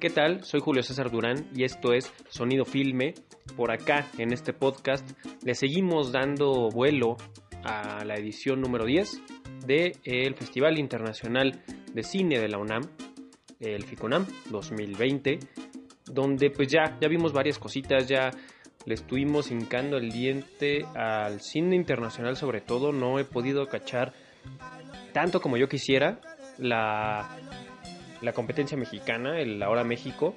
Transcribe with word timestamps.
¿Qué 0.00 0.08
tal? 0.08 0.44
Soy 0.44 0.60
Julio 0.60 0.82
César 0.82 1.10
Durán 1.10 1.50
y 1.54 1.64
esto 1.64 1.92
es 1.92 2.10
Sonido 2.30 2.64
Filme. 2.64 3.12
Por 3.54 3.70
acá, 3.70 4.06
en 4.16 4.32
este 4.32 4.54
podcast, 4.54 5.06
le 5.44 5.54
seguimos 5.54 6.10
dando 6.10 6.70
vuelo 6.70 7.18
a 7.64 8.02
la 8.06 8.14
edición 8.14 8.62
número 8.62 8.86
10 8.86 9.20
del 9.66 10.34
Festival 10.36 10.78
Internacional 10.78 11.62
de 11.92 12.02
Cine 12.02 12.38
de 12.40 12.48
la 12.48 12.56
UNAM, 12.56 12.80
el 13.60 13.84
FICONAM 13.84 14.24
2020, 14.48 15.38
donde 16.06 16.50
pues 16.50 16.68
ya, 16.68 16.96
ya 16.98 17.08
vimos 17.08 17.34
varias 17.34 17.58
cositas, 17.58 18.08
ya 18.08 18.30
le 18.86 18.94
estuvimos 18.94 19.50
hincando 19.50 19.98
el 19.98 20.10
diente 20.10 20.86
al 20.94 21.42
cine 21.42 21.76
internacional 21.76 22.38
sobre 22.38 22.62
todo, 22.62 22.90
no 22.92 23.18
he 23.18 23.26
podido 23.26 23.66
cachar 23.66 24.14
tanto 25.12 25.42
como 25.42 25.58
yo 25.58 25.68
quisiera 25.68 26.22
la 26.56 27.36
la 28.22 28.32
competencia 28.32 28.76
mexicana, 28.76 29.40
el 29.40 29.62
Ahora 29.62 29.84
México, 29.84 30.34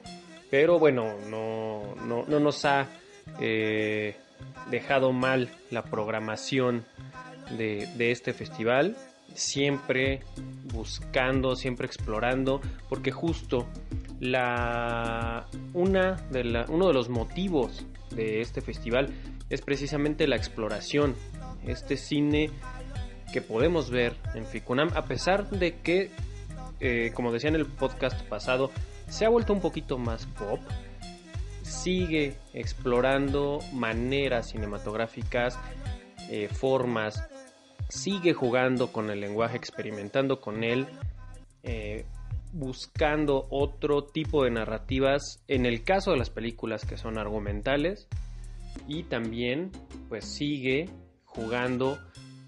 pero 0.49 0.79
bueno, 0.79 1.15
no, 1.29 1.95
no, 2.05 2.39
nos 2.39 2.65
ha 2.65 2.87
eh, 3.39 4.15
dejado 4.69 5.11
mal 5.11 5.49
la 5.71 5.83
programación 5.83 6.85
de, 7.57 8.11
este 8.11 8.33
festival, 8.33 8.95
siempre 9.33 10.21
buscando, 10.71 11.55
siempre 11.55 11.87
explorando, 11.87 12.61
porque 12.89 13.11
justo 13.11 13.67
la, 14.19 15.47
una 15.73 16.13
de 16.29 16.43
la, 16.43 16.65
uno 16.69 16.87
de 16.87 16.93
los 16.93 17.09
motivos 17.09 17.85
de 18.11 18.41
este 18.41 18.61
festival 18.61 19.09
es 19.49 19.61
precisamente 19.61 20.27
la 20.27 20.35
exploración, 20.35 21.15
este 21.65 21.97
cine 21.97 22.49
que 23.33 23.41
podemos 23.41 23.89
ver 23.89 24.15
en 24.35 24.45
Ficunam, 24.45 24.91
a 24.95 25.05
pesar 25.05 25.49
de 25.49 25.79
que 25.79 26.11
eh, 26.85 27.11
como 27.13 27.31
decía 27.31 27.47
en 27.47 27.55
el 27.55 27.65
podcast 27.65 28.21
pasado, 28.27 28.69
se 29.07 29.23
ha 29.25 29.29
vuelto 29.29 29.53
un 29.53 29.61
poquito 29.61 29.97
más 29.97 30.25
pop. 30.25 30.59
Sigue 31.61 32.35
explorando 32.53 33.59
maneras 33.71 34.49
cinematográficas, 34.49 35.57
eh, 36.29 36.49
formas, 36.49 37.23
sigue 37.87 38.33
jugando 38.33 38.91
con 38.91 39.09
el 39.09 39.21
lenguaje, 39.21 39.55
experimentando 39.55 40.41
con 40.41 40.65
él, 40.65 40.87
eh, 41.63 42.05
buscando 42.51 43.47
otro 43.49 44.03
tipo 44.03 44.43
de 44.43 44.51
narrativas, 44.51 45.41
en 45.47 45.65
el 45.65 45.85
caso 45.85 46.11
de 46.11 46.17
las 46.17 46.29
películas 46.29 46.83
que 46.83 46.97
son 46.97 47.17
argumentales, 47.17 48.09
y 48.89 49.03
también 49.03 49.71
pues 50.09 50.25
sigue 50.25 50.89
jugando 51.23 51.97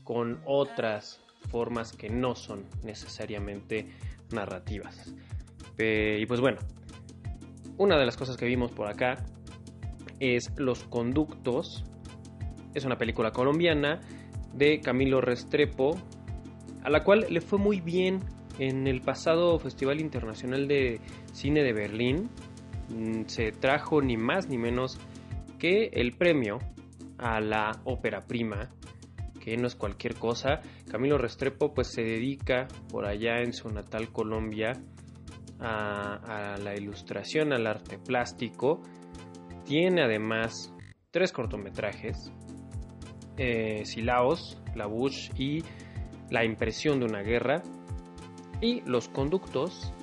con 0.03 0.42
otras 0.45 1.22
formas 1.49 1.94
que 1.94 2.09
no 2.09 2.36
son 2.36 2.66
necesariamente 2.83 3.88
narrativas. 4.31 5.13
y 5.77 6.25
pues 6.25 6.39
bueno, 6.39 6.59
una 7.77 7.97
de 7.97 8.05
las 8.05 8.15
cosas 8.15 8.37
que 8.37 8.45
vimos 8.45 8.71
por 8.71 8.87
acá 8.87 9.17
es 10.19 10.51
Los 10.57 10.83
Conductos. 10.85 11.83
Es 12.73 12.85
una 12.85 12.97
película 12.97 13.31
colombiana 13.31 13.99
de 14.53 14.79
Camilo 14.79 15.21
Restrepo, 15.21 15.97
a 16.83 16.89
la 16.89 17.03
cual 17.03 17.25
le 17.29 17.41
fue 17.41 17.59
muy 17.59 17.81
bien 17.81 18.21
en 18.59 18.87
el 18.87 19.01
pasado 19.01 19.59
Festival 19.59 19.99
Internacional 19.99 20.67
de 20.67 21.01
Cine 21.33 21.63
de 21.63 21.73
Berlín. 21.73 22.29
Mm, 22.89 23.23
se 23.27 23.51
trajo 23.51 24.01
ni 24.01 24.17
más 24.17 24.47
ni 24.47 24.57
menos 24.57 24.97
que 25.59 25.87
el 25.93 26.13
premio 26.13 26.59
a 27.17 27.39
la 27.39 27.79
ópera 27.83 28.21
prima 28.21 28.69
que 29.45 29.55
no 29.57 29.67
es 29.67 29.75
cualquier 29.75 30.15
cosa. 30.15 30.59
Camilo 30.89 31.19
Restrepo 31.19 31.71
pues 31.71 31.93
se 31.93 32.01
dedica 32.01 32.67
por 32.89 33.05
allá 33.05 33.41
en 33.43 33.53
su 33.53 33.69
natal 33.69 34.11
Colombia 34.11 34.73
a, 35.59 36.55
la 36.57 36.73
ilustración, 36.75 37.53
al 37.53 37.67
arte 37.67 37.99
plástico. 37.99 38.81
Tiene 39.63 40.03
además 40.03 40.73
tres 41.11 41.31
cortometrajes, 41.31 42.31
eh, 43.37 43.85
Silaos, 43.85 44.59
La 44.73 44.87
Bush 44.87 45.30
y 45.37 45.64
La 46.31 46.43
impresión 46.43 46.99
de 46.99 47.05
una 47.05 47.21
guerra. 47.21 47.61
Y 48.61 48.81
Los 48.81 49.09
Conductos 49.09 49.93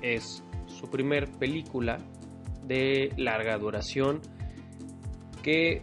es 0.00 0.44
su 0.66 0.88
primer 0.88 1.32
película 1.40 1.98
de 2.62 3.10
larga 3.16 3.58
duración 3.58 4.20
que 5.42 5.82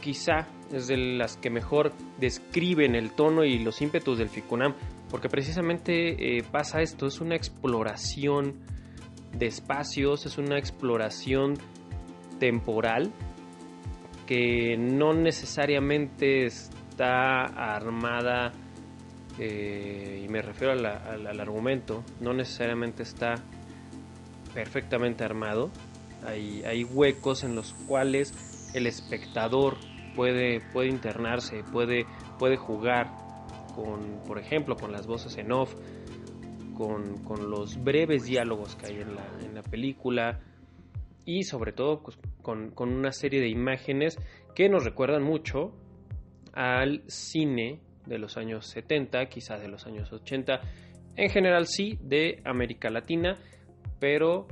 quizá 0.00 0.48
es 0.72 0.86
de 0.86 0.96
las 0.96 1.36
que 1.36 1.50
mejor 1.50 1.92
describen 2.18 2.94
el 2.94 3.12
tono 3.12 3.44
y 3.44 3.58
los 3.58 3.80
ímpetus 3.80 4.18
del 4.18 4.28
Ficunam, 4.28 4.74
porque 5.10 5.28
precisamente 5.28 6.38
eh, 6.38 6.44
pasa 6.50 6.82
esto, 6.82 7.06
es 7.06 7.20
una 7.20 7.36
exploración 7.36 8.54
de 9.36 9.46
espacios, 9.46 10.26
es 10.26 10.38
una 10.38 10.58
exploración 10.58 11.54
temporal 12.38 13.12
que 14.26 14.76
no 14.76 15.14
necesariamente 15.14 16.44
está 16.44 17.44
armada, 17.44 18.52
eh, 19.38 20.22
y 20.24 20.28
me 20.28 20.42
refiero 20.42 20.72
al 20.72 21.40
argumento, 21.40 22.04
no 22.20 22.34
necesariamente 22.34 23.02
está 23.02 23.36
perfectamente 24.52 25.24
armado, 25.24 25.70
hay, 26.26 26.62
hay 26.64 26.84
huecos 26.84 27.44
en 27.44 27.54
los 27.54 27.72
cuales 27.86 28.34
el 28.74 28.86
espectador 28.86 29.76
puede, 30.18 30.60
puede 30.72 30.88
internarse, 30.88 31.62
puede, 31.70 32.04
puede 32.40 32.56
jugar 32.56 33.06
con, 33.76 34.20
por 34.26 34.40
ejemplo, 34.40 34.74
con 34.74 34.90
las 34.90 35.06
voces 35.06 35.38
en 35.38 35.52
off, 35.52 35.72
con, 36.76 37.14
los 37.48 37.80
breves 37.84 38.24
diálogos 38.24 38.74
que 38.74 38.86
hay 38.86 39.00
en 39.00 39.14
la, 39.14 39.24
en 39.40 39.54
la 39.54 39.62
película 39.62 40.40
y 41.24 41.44
sobre 41.44 41.72
todo 41.72 42.02
pues, 42.02 42.18
con, 42.42 42.72
con, 42.72 42.92
una 42.92 43.12
serie 43.12 43.40
de 43.40 43.48
imágenes 43.48 44.18
que 44.56 44.68
nos 44.68 44.84
recuerdan 44.84 45.22
mucho 45.22 45.70
al 46.52 47.04
cine 47.06 47.78
de 48.06 48.18
los 48.18 48.36
años 48.36 48.66
70, 48.66 49.24
quizás 49.26 49.62
de 49.62 49.68
los 49.68 49.86
años 49.86 50.12
80, 50.12 50.60
en 51.14 51.30
general 51.30 51.68
sí, 51.68 51.96
de 52.02 52.42
América 52.44 52.90
Latina, 52.90 53.36
pero 54.00 54.48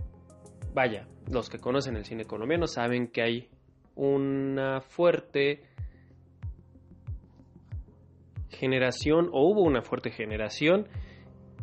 vaya, 0.73 1.09
los 1.29 1.51
que 1.51 1.59
conocen 1.59 1.97
el 1.97 2.05
cine 2.05 2.25
colombiano 2.25 2.69
saben 2.69 3.09
que 3.09 3.23
hay 3.23 3.49
una 3.97 4.81
fuerte 4.81 5.63
generación, 8.51 9.29
o 9.33 9.49
hubo 9.51 9.63
una 9.63 9.83
fuerte 9.83 10.11
generación, 10.11 10.89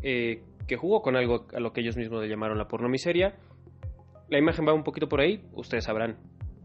eh, 0.02 0.44
que 0.68 0.76
jugó 0.76 1.02
con 1.02 1.16
algo 1.16 1.48
a 1.54 1.60
lo 1.60 1.74
que 1.74 1.82
ellos 1.82 1.98
mismos 1.98 2.22
le 2.22 2.30
llamaron 2.30 2.58
la 2.58 2.68
pornomiseria. 2.68 3.36
La 4.30 4.38
imagen 4.38 4.68
va 4.68 4.74
un 4.74 4.84
poquito 4.84 5.08
por 5.08 5.22
ahí, 5.22 5.44
ustedes 5.54 5.86
sabrán 5.86 6.18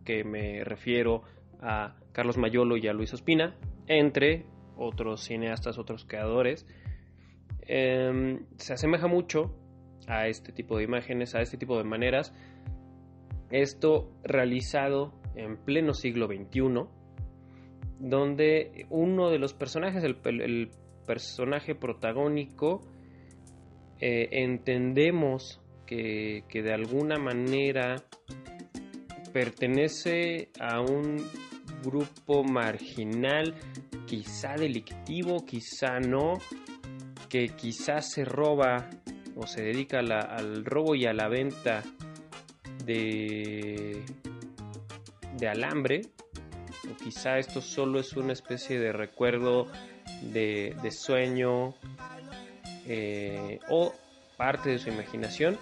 que 0.04 0.24
me 0.24 0.64
refiero 0.64 1.22
a 1.60 1.96
Carlos 2.12 2.38
Mayolo 2.38 2.76
y 2.76 2.88
a 2.88 2.92
Luis 2.92 3.12
Ospina, 3.12 3.56
entre 3.86 4.46
otros 4.76 5.22
cineastas, 5.24 5.78
otros 5.78 6.04
creadores. 6.04 6.66
Em, 7.62 8.46
se 8.56 8.72
asemeja 8.72 9.06
mucho 9.06 9.54
a 10.06 10.28
este 10.28 10.52
tipo 10.52 10.78
de 10.78 10.84
imágenes, 10.84 11.34
a 11.34 11.40
este 11.40 11.58
tipo 11.58 11.76
de 11.76 11.84
maneras. 11.84 12.32
Esto 13.50 14.10
realizado 14.22 15.12
en 15.34 15.56
pleno 15.56 15.94
siglo 15.94 16.26
XXI, 16.26 16.84
donde 18.00 18.86
uno 18.90 19.30
de 19.30 19.38
los 19.38 19.54
personajes, 19.54 20.02
el, 20.04 20.70
personaje 21.06 21.74
protagónico, 21.74 22.82
eh, 23.98 24.28
entendemos 24.30 25.60
que, 25.86 26.44
que 26.48 26.62
de 26.62 26.74
alguna 26.74 27.16
manera 27.18 27.96
pertenece 29.32 30.50
a 30.60 30.80
un 30.80 31.24
grupo 31.82 32.44
marginal, 32.44 33.54
quizá 34.06 34.54
delictivo, 34.54 35.44
quizá 35.46 36.00
no, 36.00 36.34
que 37.28 37.48
quizá 37.48 38.00
se 38.00 38.24
roba 38.24 38.88
o 39.36 39.46
se 39.46 39.62
dedica 39.62 40.00
al 40.00 40.64
robo 40.64 40.94
y 40.94 41.06
a 41.06 41.12
la 41.12 41.28
venta 41.28 41.82
de 42.84 44.02
de 45.38 45.48
alambre, 45.48 46.02
o 46.90 46.96
quizá 46.96 47.38
esto 47.38 47.60
solo 47.60 48.00
es 48.00 48.12
una 48.14 48.32
especie 48.32 48.78
de 48.78 48.92
recuerdo 48.92 49.66
de, 50.22 50.90
sueño 50.90 51.74
eh, 52.86 53.58
o 53.68 53.94
parte 54.36 54.70
de 54.70 54.78
su 54.78 54.88
imaginación. 54.88 55.58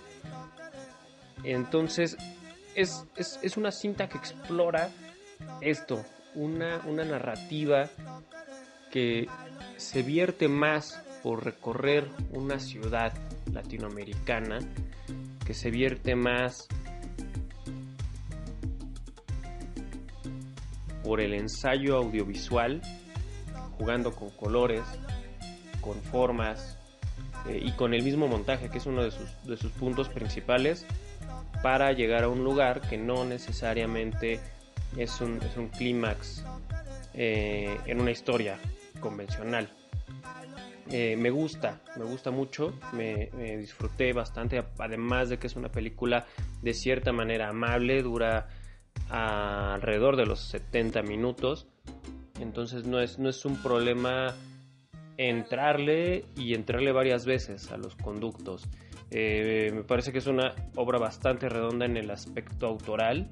Entonces 1.45 2.17
es, 2.75 3.57
una 3.57 3.73
cinta 3.73 4.09
que 4.09 4.19
explora 4.19 4.91
esto, 5.61 6.05
una, 6.35 6.81
una 6.87 7.05
narrativa 7.05 7.89
que 8.91 9.29
se 9.77 10.03
vierte 10.03 10.49
más 10.49 11.03
por 11.23 11.45
recorrer 11.45 12.09
una 12.31 12.59
ciudad 12.59 13.13
latinoamericana, 13.53 14.59
que 15.45 15.55
se 15.55 15.71
vierte 15.71 16.15
más 16.15 16.69
por 21.07 21.21
el 21.21 21.35
ensayo 21.35 21.97
audiovisual, 21.97 22.83
jugando 23.79 24.13
con 24.13 24.31
colores, 24.31 24.83
con 25.81 26.03
formas, 26.03 26.77
eh, 27.49 27.63
y 27.65 27.71
con 27.73 27.95
el 27.95 28.03
mismo 28.03 28.27
montaje, 28.27 28.69
que 28.69 28.79
es 28.79 28.87
uno 28.87 29.05
de 29.05 29.13
sus, 29.13 29.29
de 29.45 29.57
sus 29.57 29.71
puntos 29.71 30.09
principales, 30.09 30.85
para 31.63 31.93
llegar 31.93 32.25
a 32.25 32.29
un 32.29 32.43
lugar 32.43 32.81
que 32.81 32.99
no 32.99 33.25
necesariamente 33.25 34.41
es 34.97 35.21
un, 35.21 35.41
es 35.43 35.57
un 35.57 35.69
clímax 35.69 36.45
eh, 37.15 37.79
en 37.87 38.01
una 38.01 38.11
historia 38.11 38.59
convencional. 38.99 39.69
Eh, 40.91 41.17
me 41.17 41.31
gusta, 41.31 41.81
me 41.97 42.05
gusta 42.05 42.31
mucho, 42.31 42.73
me, 42.93 43.31
disfruté 43.57 44.13
bastante, 44.13 44.63
además 44.79 45.29
de 45.29 45.39
que 45.39 45.47
es 45.47 45.57
una 45.57 45.69
película 45.69 46.27
de 46.63 46.75
cierta 46.75 47.13
manera 47.13 47.49
amable, 47.49 48.03
dura 48.03 48.49
alrededor 49.09 50.17
de 50.17 50.27
los 50.27 50.41
70 50.41 51.03
minutos, 51.03 51.69
entonces 52.41 52.87
no 52.87 53.01
es, 53.01 53.19
no 53.19 53.29
es 53.29 53.45
un 53.45 53.57
problema 53.63 54.35
entrarle 55.17 56.25
y 56.37 56.55
entrarle 56.55 56.93
varias 56.93 57.25
veces 57.25 57.71
a 57.73 57.77
los 57.77 57.97
conductos. 57.97 58.69
Eh, 59.11 59.71
me 59.73 59.85
parece 59.85 60.13
que 60.13 60.19
es 60.19 60.27
una 60.27 60.55
obra 60.75 60.99
bastante 60.99 61.49
redonda 61.49 61.87
en 61.87 61.97
el 61.97 62.11
aspecto 62.11 62.67
autoral, 62.67 63.31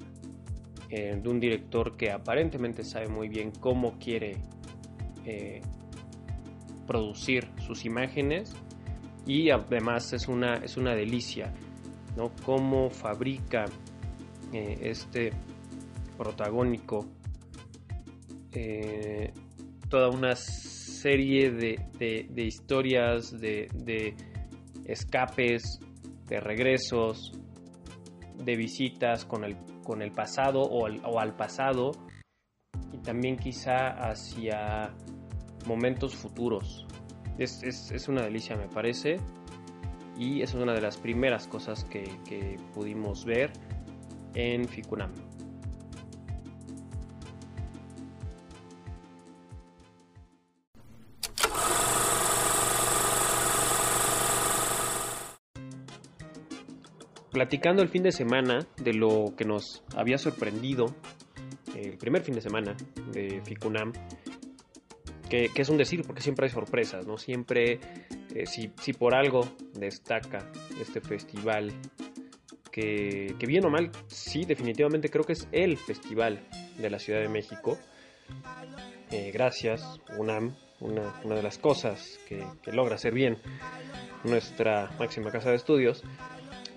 eh, 0.89 1.19
de 1.21 1.29
un 1.29 1.41
director 1.41 1.97
que 1.97 2.11
aparentemente 2.11 2.85
sabe 2.85 3.09
muy 3.09 3.29
bien 3.29 3.51
cómo 3.61 3.99
quiere 3.99 4.37
eh, 5.25 5.61
producir 6.87 7.49
sus 7.67 7.85
imágenes 7.85 8.55
y 9.27 9.51
además 9.51 10.13
es 10.13 10.29
una, 10.29 10.57
es 10.57 10.77
una 10.77 10.95
delicia, 10.95 11.53
¿no? 12.17 12.31
Cómo 12.45 12.91
fabrica 12.91 13.65
este 14.53 15.33
protagónico 16.17 17.07
toda 19.89 20.09
una 20.09 20.35
serie 20.35 21.51
de, 21.51 22.35
historias, 22.37 23.31
de, 23.39 24.17
escapes, 24.87 25.79
de 26.27 26.41
regresos, 26.41 27.33
de 28.37 28.57
visitas 28.57 29.25
con 29.25 29.45
el, 29.45 29.57
con 29.85 30.03
el 30.03 30.11
pasado 30.11 30.63
o 30.63 31.19
al, 31.19 31.37
pasado 31.37 31.93
y 32.93 32.99
también 32.99 33.37
quizá 33.37 33.91
hacia 34.11 34.93
momentos 35.67 36.15
futuros. 36.15 36.87
Es, 37.39 37.63
es, 37.63 38.09
una 38.09 38.23
delicia 38.23 38.57
me 38.57 38.69
parece 38.69 39.19
y 40.17 40.43
es 40.43 40.55
una 40.55 40.73
de 40.73 40.81
las 40.81 40.97
primeras 40.97 41.47
cosas 41.47 41.85
que, 41.85 42.05
que 42.29 42.57
pudimos 42.73 43.25
ver 43.25 43.53
en 44.35 44.67
Ficunam. 44.67 45.13
Platicando 57.35 57.83
el 57.83 57.89
fin 57.89 58.05
de 58.05 58.13
semana 58.13 58.61
de 58.77 58.95
lo 58.95 59.35
que 59.37 59.45
nos 59.45 59.83
había 59.97 60.19
sorprendido 60.19 60.95
el 61.75 61.99
primer 61.99 62.23
fin 62.23 62.37
de 62.37 62.41
semana 62.41 62.77
de 63.11 63.43
Ficunam, 63.45 63.93
que, 65.29 65.51
es 65.53 65.69
un 65.69 65.77
decir 65.77 66.05
porque 66.07 66.23
siempre 66.23 66.47
hay 66.47 66.53
sorpresas, 66.53 67.09
¿no? 67.09 67.19
Siempre, 67.19 67.81
eh, 68.33 68.47
si, 68.47 68.71
si, 68.81 68.93
por 68.93 69.17
algo 69.17 69.49
destaca 69.73 70.49
este 70.81 71.01
festival, 71.01 71.73
que, 72.71 73.35
que, 73.37 73.47
bien 73.47 73.65
o 73.65 73.71
mal, 73.71 73.91
sí, 74.07 74.45
definitivamente 74.45 75.11
creo 75.11 75.25
que 75.25 75.33
es 75.33 75.49
el 75.51 75.77
festival 75.77 76.47
de 76.79 76.89
la 76.89 77.01
Ciudad 77.01 77.21
de 77.21 77.29
México. 77.29 77.77
Eh, 79.11 79.33
gracias, 79.35 80.01
UNAM, 80.17 80.55
una, 80.79 81.21
una, 81.25 81.35
de 81.35 81.43
las 81.43 81.59
cosas 81.59 82.21
que 82.29 82.47
logra 82.71 82.95
hacer 82.95 83.13
bien 83.13 83.39
nuestra 84.23 84.95
máxima 85.01 85.33
casa 85.33 85.51
de 85.51 85.57
estudios 85.57 86.05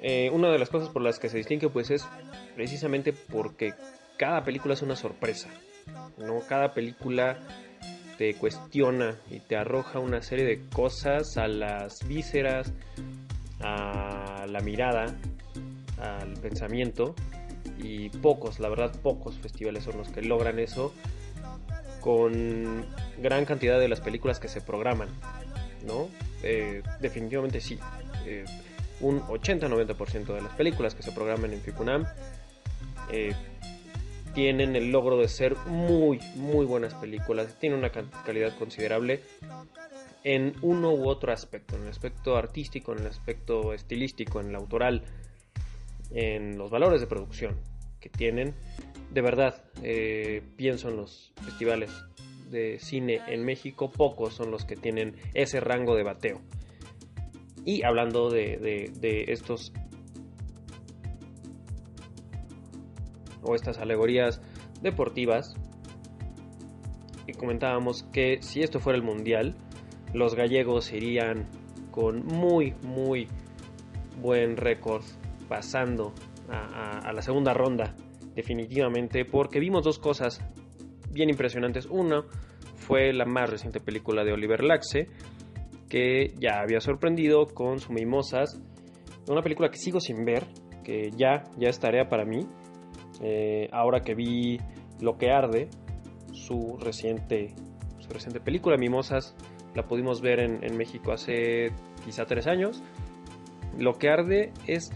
eh, 0.01 0.29
una 0.31 0.49
de 0.49 0.59
las 0.59 0.69
cosas 0.69 0.89
por 0.89 1.01
las 1.01 1.19
que 1.19 1.29
se 1.29 1.37
distingue 1.37 1.69
pues 1.69 1.89
es 1.89 2.05
precisamente 2.55 3.13
porque 3.13 3.73
cada 4.17 4.43
película 4.43 4.73
es 4.73 4.81
una 4.81 4.95
sorpresa, 4.95 5.49
¿no? 6.17 6.39
Cada 6.47 6.73
película 6.73 7.37
te 8.17 8.33
cuestiona 8.35 9.15
y 9.29 9.39
te 9.39 9.55
arroja 9.55 9.99
una 9.99 10.21
serie 10.21 10.45
de 10.45 10.67
cosas 10.69 11.37
a 11.37 11.47
las 11.47 12.07
vísceras, 12.07 12.73
a 13.61 14.45
la 14.47 14.59
mirada, 14.61 15.15
al 15.99 16.33
pensamiento 16.33 17.15
y 17.77 18.09
pocos, 18.09 18.59
la 18.59 18.69
verdad 18.69 18.91
pocos 19.01 19.35
festivales 19.37 19.83
son 19.83 19.97
los 19.97 20.09
que 20.09 20.21
logran 20.21 20.59
eso 20.59 20.93
con 22.01 22.85
gran 23.19 23.45
cantidad 23.45 23.79
de 23.79 23.87
las 23.87 24.01
películas 24.01 24.39
que 24.39 24.47
se 24.47 24.61
programan, 24.61 25.09
¿no? 25.85 26.09
Eh, 26.43 26.81
definitivamente 27.01 27.59
sí. 27.59 27.79
Eh, 28.25 28.45
un 29.01 29.21
80-90% 29.21 30.33
de 30.33 30.41
las 30.41 30.53
películas 30.53 30.95
que 30.95 31.03
se 31.03 31.11
programan 31.11 31.53
en 31.53 31.61
Ficunam 31.61 32.05
eh, 33.11 33.33
tienen 34.33 34.75
el 34.75 34.91
logro 34.91 35.17
de 35.17 35.27
ser 35.27 35.55
muy, 35.65 36.19
muy 36.35 36.65
buenas 36.65 36.93
películas. 36.93 37.57
Tienen 37.59 37.79
una 37.79 37.89
calidad 37.89 38.55
considerable 38.57 39.21
en 40.23 40.53
uno 40.61 40.93
u 40.93 41.07
otro 41.07 41.31
aspecto, 41.31 41.75
en 41.75 41.83
el 41.83 41.89
aspecto 41.89 42.37
artístico, 42.37 42.93
en 42.93 42.99
el 42.99 43.07
aspecto 43.07 43.73
estilístico, 43.73 44.39
en 44.39 44.49
el 44.49 44.55
autoral, 44.55 45.03
en 46.11 46.57
los 46.57 46.69
valores 46.69 47.01
de 47.01 47.07
producción 47.07 47.55
que 47.99 48.09
tienen. 48.09 48.53
De 49.11 49.21
verdad, 49.21 49.63
eh, 49.81 50.43
pienso 50.55 50.89
en 50.89 50.97
los 50.97 51.31
festivales 51.43 51.89
de 52.51 52.77
cine 52.79 53.21
en 53.27 53.43
México, 53.43 53.91
pocos 53.91 54.35
son 54.35 54.51
los 54.51 54.65
que 54.65 54.75
tienen 54.75 55.15
ese 55.33 55.59
rango 55.59 55.95
de 55.95 56.03
bateo. 56.03 56.41
Y 57.67 57.83
hablando 57.83 58.29
de, 58.29 59.25
estos 59.27 59.73
o 63.43 63.55
estas 63.55 63.77
alegorías 63.77 64.41
deportivas, 64.81 65.53
comentábamos 67.37 68.03
que 68.13 68.41
si 68.41 68.61
esto 68.61 68.79
fuera 68.79 68.95
el 68.95 69.03
mundial, 69.03 69.53
los 70.13 70.33
gallegos 70.33 70.93
irían 70.93 71.49
con 71.91 72.25
muy, 72.25 72.73
muy 72.83 73.27
buen 74.21 74.55
récord 74.55 75.03
pasando 75.49 76.13
a, 76.47 77.11
la 77.11 77.21
segunda 77.21 77.53
ronda, 77.53 77.97
definitivamente, 78.33 79.25
porque 79.25 79.59
vimos 79.59 79.83
dos 79.83 79.99
cosas 79.99 80.41
bien 81.11 81.29
impresionantes. 81.29 81.85
Uno 81.85 82.23
fue 82.77 83.11
la 83.11 83.25
más 83.25 83.49
reciente 83.49 83.81
película 83.81 84.23
de 84.23 84.31
Oliver 84.31 84.63
Laxe, 84.63 85.09
que 85.89 86.33
ya 86.39 86.59
había 86.61 86.79
sorprendido 86.81 87.47
con 87.47 87.79
su 87.79 87.93
Mimosas, 87.93 88.61
una 89.27 89.41
película 89.41 89.69
que 89.69 89.77
sigo 89.77 89.99
sin 89.99 90.25
ver, 90.25 90.45
que 90.83 91.11
ya, 91.15 91.43
ya 91.57 91.69
es 91.69 91.79
tarea 91.79 92.09
para 92.09 92.25
mí, 92.25 92.47
eh, 93.21 93.67
ahora 93.71 94.01
que 94.01 94.13
vi 94.13 94.59
Lo 94.99 95.17
que 95.17 95.29
arde, 95.29 95.69
su 96.31 96.77
reciente, 96.79 97.53
su 97.99 98.09
reciente 98.09 98.39
película 98.39 98.77
Mimosas, 98.77 99.35
la 99.75 99.83
pudimos 99.83 100.21
ver 100.21 100.39
en, 100.39 100.75
México 100.75 101.11
hace 101.11 101.71
quizá 102.03 102.25
tres 102.25 102.47
años. 102.47 102.81
Lo 103.77 103.93
que 103.93 104.09
arde 104.09 104.51
es 104.65 104.91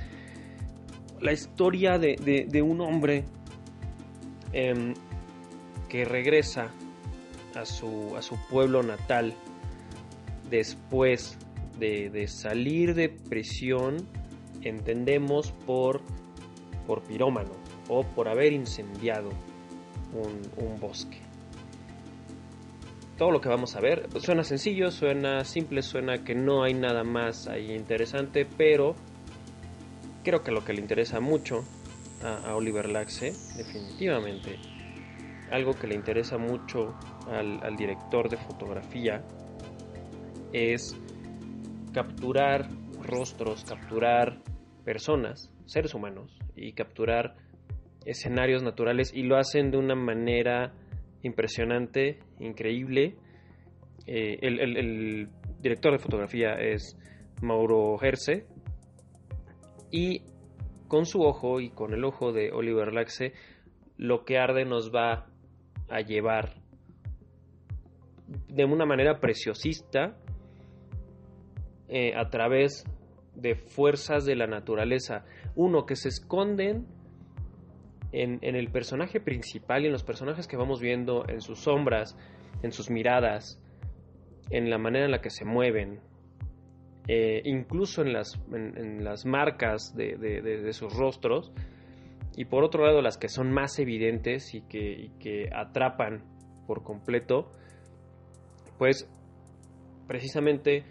la 1.19 1.31
historia 1.31 1.99
de, 1.99 2.61
un 2.63 2.81
hombre 2.81 3.25
em, 4.53 4.95
que 5.87 6.03
regresa 6.03 6.71
a 7.55 7.65
su, 7.65 8.15
a 8.17 8.23
su 8.23 8.37
pueblo 8.49 8.81
natal 8.81 9.35
después 10.51 11.37
de, 11.79 12.27
salir 12.27 12.93
de 12.93 13.09
prisión, 13.09 14.07
entendemos 14.61 15.51
por, 15.65 16.01
por 16.85 17.01
pirómano 17.01 17.49
o 17.89 18.03
por 18.03 18.27
haber 18.27 18.53
incendiado 18.53 19.29
un, 20.13 20.79
bosque. 20.79 21.17
Todo 23.17 23.31
lo 23.31 23.41
que 23.41 23.49
vamos 23.49 23.75
a 23.75 23.79
ver 23.79 24.07
suena 24.19 24.43
sencillo, 24.43 24.91
suena 24.91 25.43
simple, 25.45 25.81
suena 25.81 26.23
que 26.23 26.35
no 26.35 26.63
hay 26.63 26.73
nada 26.73 27.03
más 27.03 27.47
ahí 27.47 27.71
interesante, 27.71 28.45
pero 28.45 28.95
creo 30.23 30.43
que 30.43 30.51
lo 30.51 30.65
que 30.65 30.73
le 30.73 30.81
interesa 30.81 31.19
mucho 31.19 31.63
a, 32.23 32.55
Oliver 32.55 32.89
Laxe, 32.89 33.33
definitivamente, 33.55 34.59
algo 35.51 35.73
que 35.73 35.87
le 35.87 35.95
interesa 35.95 36.37
mucho 36.37 36.95
al 37.29 37.75
director 37.75 38.29
de 38.29 38.37
fotografía, 38.37 39.23
es 40.53 40.97
capturar 41.93 42.69
rostros, 43.01 43.63
capturar 43.65 44.39
personas, 44.83 45.51
seres 45.65 45.93
humanos 45.93 46.37
y 46.55 46.73
capturar 46.73 47.35
escenarios 48.05 48.63
naturales 48.63 49.13
y 49.13 49.23
lo 49.23 49.37
hacen 49.37 49.71
de 49.71 49.77
una 49.77 49.95
manera 49.95 50.73
impresionante, 51.23 52.19
increíble. 52.39 53.15
Eh, 54.07 54.39
el, 54.41 55.29
director 55.61 55.91
de 55.91 55.99
fotografía 55.99 56.53
es 56.55 56.97
Mauro 57.41 58.01
Herce 58.01 58.47
y 59.91 60.23
con 60.87 61.05
su 61.05 61.21
ojo 61.21 61.59
y 61.59 61.69
con 61.69 61.93
el 61.93 62.03
ojo 62.03 62.33
de 62.33 62.51
Oliver 62.51 62.91
Laxe, 62.91 63.33
lo 63.97 64.25
que 64.25 64.39
arde 64.39 64.65
nos 64.65 64.91
va 64.91 65.27
a 65.87 66.01
llevar 66.01 66.55
de 68.47 68.65
una 68.65 68.85
manera 68.85 69.19
preciosista 69.19 70.17
eh, 71.93 72.13
a 72.15 72.29
través 72.29 72.85
de 73.35 73.55
fuerzas 73.55 74.23
de 74.23 74.37
la 74.37 74.47
naturaleza. 74.47 75.25
Uno, 75.55 75.85
que 75.85 75.97
se 75.97 76.07
esconden 76.07 76.87
en, 78.13 78.39
el 78.41 78.71
personaje 78.71 79.19
principal 79.19 79.83
y 79.83 79.87
en 79.87 79.91
los 79.91 80.05
personajes 80.05 80.47
que 80.47 80.55
vamos 80.55 80.79
viendo, 80.79 81.27
en 81.27 81.41
sus 81.41 81.59
sombras, 81.59 82.17
en 82.63 82.71
sus 82.71 82.89
miradas, 82.89 83.61
en 84.51 84.69
la 84.69 84.77
manera 84.77 85.03
en 85.03 85.11
la 85.11 85.19
que 85.19 85.29
se 85.29 85.43
mueven, 85.43 85.99
eh, 87.09 87.41
incluso 87.43 88.03
en 88.03 88.13
las, 88.13 89.25
marcas 89.25 89.93
de, 89.93 90.71
sus 90.71 90.93
rostros, 90.95 91.51
y 92.37 92.45
por 92.45 92.63
otro 92.63 92.85
lado 92.85 93.01
las 93.01 93.17
que 93.17 93.27
son 93.27 93.51
más 93.51 93.79
evidentes 93.79 94.53
y 94.53 94.61
que 94.61 95.49
atrapan 95.53 96.23
por 96.67 96.83
completo, 96.83 97.51
pues 98.77 99.09
precisamente 100.07 100.85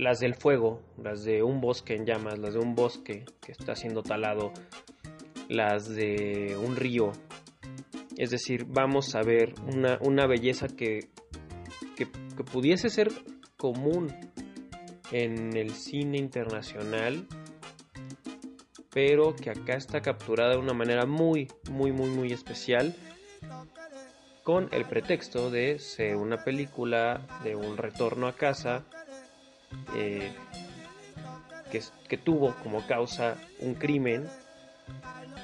las 0.00 0.18
del 0.18 0.34
fuego, 0.34 0.80
las 0.96 1.24
de 1.24 1.42
un 1.42 1.60
bosque 1.60 1.94
en 1.94 2.06
llamas, 2.06 2.38
las 2.38 2.54
de 2.54 2.60
un 2.60 2.74
bosque 2.74 3.26
que 3.40 3.52
está 3.52 3.76
siendo 3.76 4.02
talado, 4.02 4.52
las 5.48 5.94
de 5.94 6.56
un 6.58 6.74
río. 6.74 7.12
Es 8.16 8.30
decir, 8.30 8.64
vamos 8.66 9.14
a 9.14 9.22
ver 9.22 9.52
una, 10.00 10.26
belleza 10.26 10.68
que, 10.68 11.10
que, 11.96 12.06
pudiese 12.50 12.88
ser 12.88 13.10
común 13.58 14.10
en 15.12 15.54
el 15.54 15.72
cine 15.72 16.16
internacional, 16.16 17.26
pero 18.90 19.36
que 19.36 19.50
acá 19.50 19.74
está 19.74 20.00
capturada 20.00 20.52
de 20.52 20.58
una 20.58 20.72
manera 20.72 21.04
muy, 21.04 21.48
muy, 21.70 21.92
muy, 21.92 22.08
muy 22.08 22.32
especial 22.32 22.96
con 24.44 24.68
el 24.72 24.86
pretexto 24.86 25.50
de 25.50 25.78
ser 25.78 26.16
una 26.16 26.42
película 26.42 27.26
de 27.44 27.54
un 27.54 27.76
retorno 27.76 28.26
a 28.26 28.32
casa 28.34 28.86
eh, 29.94 30.32
que, 32.08 32.16
tuvo 32.16 32.54
como 32.62 32.86
causa 32.86 33.36
un 33.60 33.74
crimen, 33.74 34.26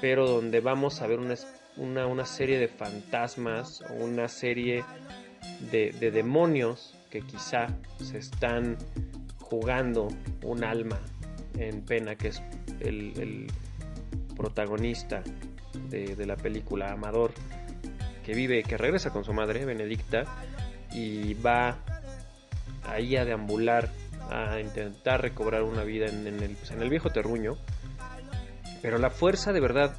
pero 0.01 0.27
donde 0.27 0.59
vamos 0.59 1.01
a 1.01 1.07
ver 1.07 1.19
una, 1.19 2.05
una, 2.05 2.25
serie 2.25 2.59
de 2.59 2.67
fantasmas 2.67 3.81
o 3.89 3.93
una 4.03 4.27
serie 4.27 4.83
de, 5.71 5.91
demonios 6.11 6.95
que 7.09 7.21
quizá 7.21 7.67
se 8.03 8.17
están 8.17 8.77
jugando 9.39 10.09
un 10.43 10.63
alma 10.63 10.99
en 11.57 11.81
pena, 11.81 12.15
que 12.15 12.29
es 12.29 12.43
el, 12.81 13.47
protagonista 14.35 15.23
de, 15.89 16.15
de, 16.15 16.25
la 16.27 16.35
película 16.35 16.91
Amador, 16.91 17.31
que 18.23 18.35
vive, 18.35 18.61
que 18.61 18.77
regresa 18.77 19.11
con 19.11 19.23
su 19.23 19.33
madre, 19.33 19.65
Benedicta, 19.65 20.25
y 20.93 21.33
va 21.35 21.77
ahí 22.83 23.15
a 23.15 23.25
deambular 23.25 23.89
a 24.29 24.59
intentar 24.59 25.21
recobrar 25.21 25.63
una 25.63 25.83
vida 25.83 26.07
en, 26.07 26.27
el, 26.27 26.55
pues, 26.55 26.71
en 26.71 26.81
el 26.81 26.89
viejo 26.89 27.09
terruño. 27.09 27.57
Pero 28.81 28.97
la 28.97 29.09
fuerza 29.09 29.53
de 29.53 29.59
verdad 29.59 29.97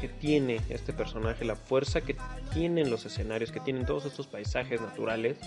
que 0.00 0.08
tiene 0.08 0.60
este 0.68 0.92
personaje, 0.92 1.44
la 1.44 1.56
fuerza 1.56 2.00
que 2.00 2.16
tienen 2.52 2.90
los 2.90 3.04
escenarios, 3.04 3.52
que 3.52 3.60
tienen 3.60 3.84
todos 3.84 4.06
estos 4.06 4.26
paisajes 4.26 4.80
naturales, 4.80 5.38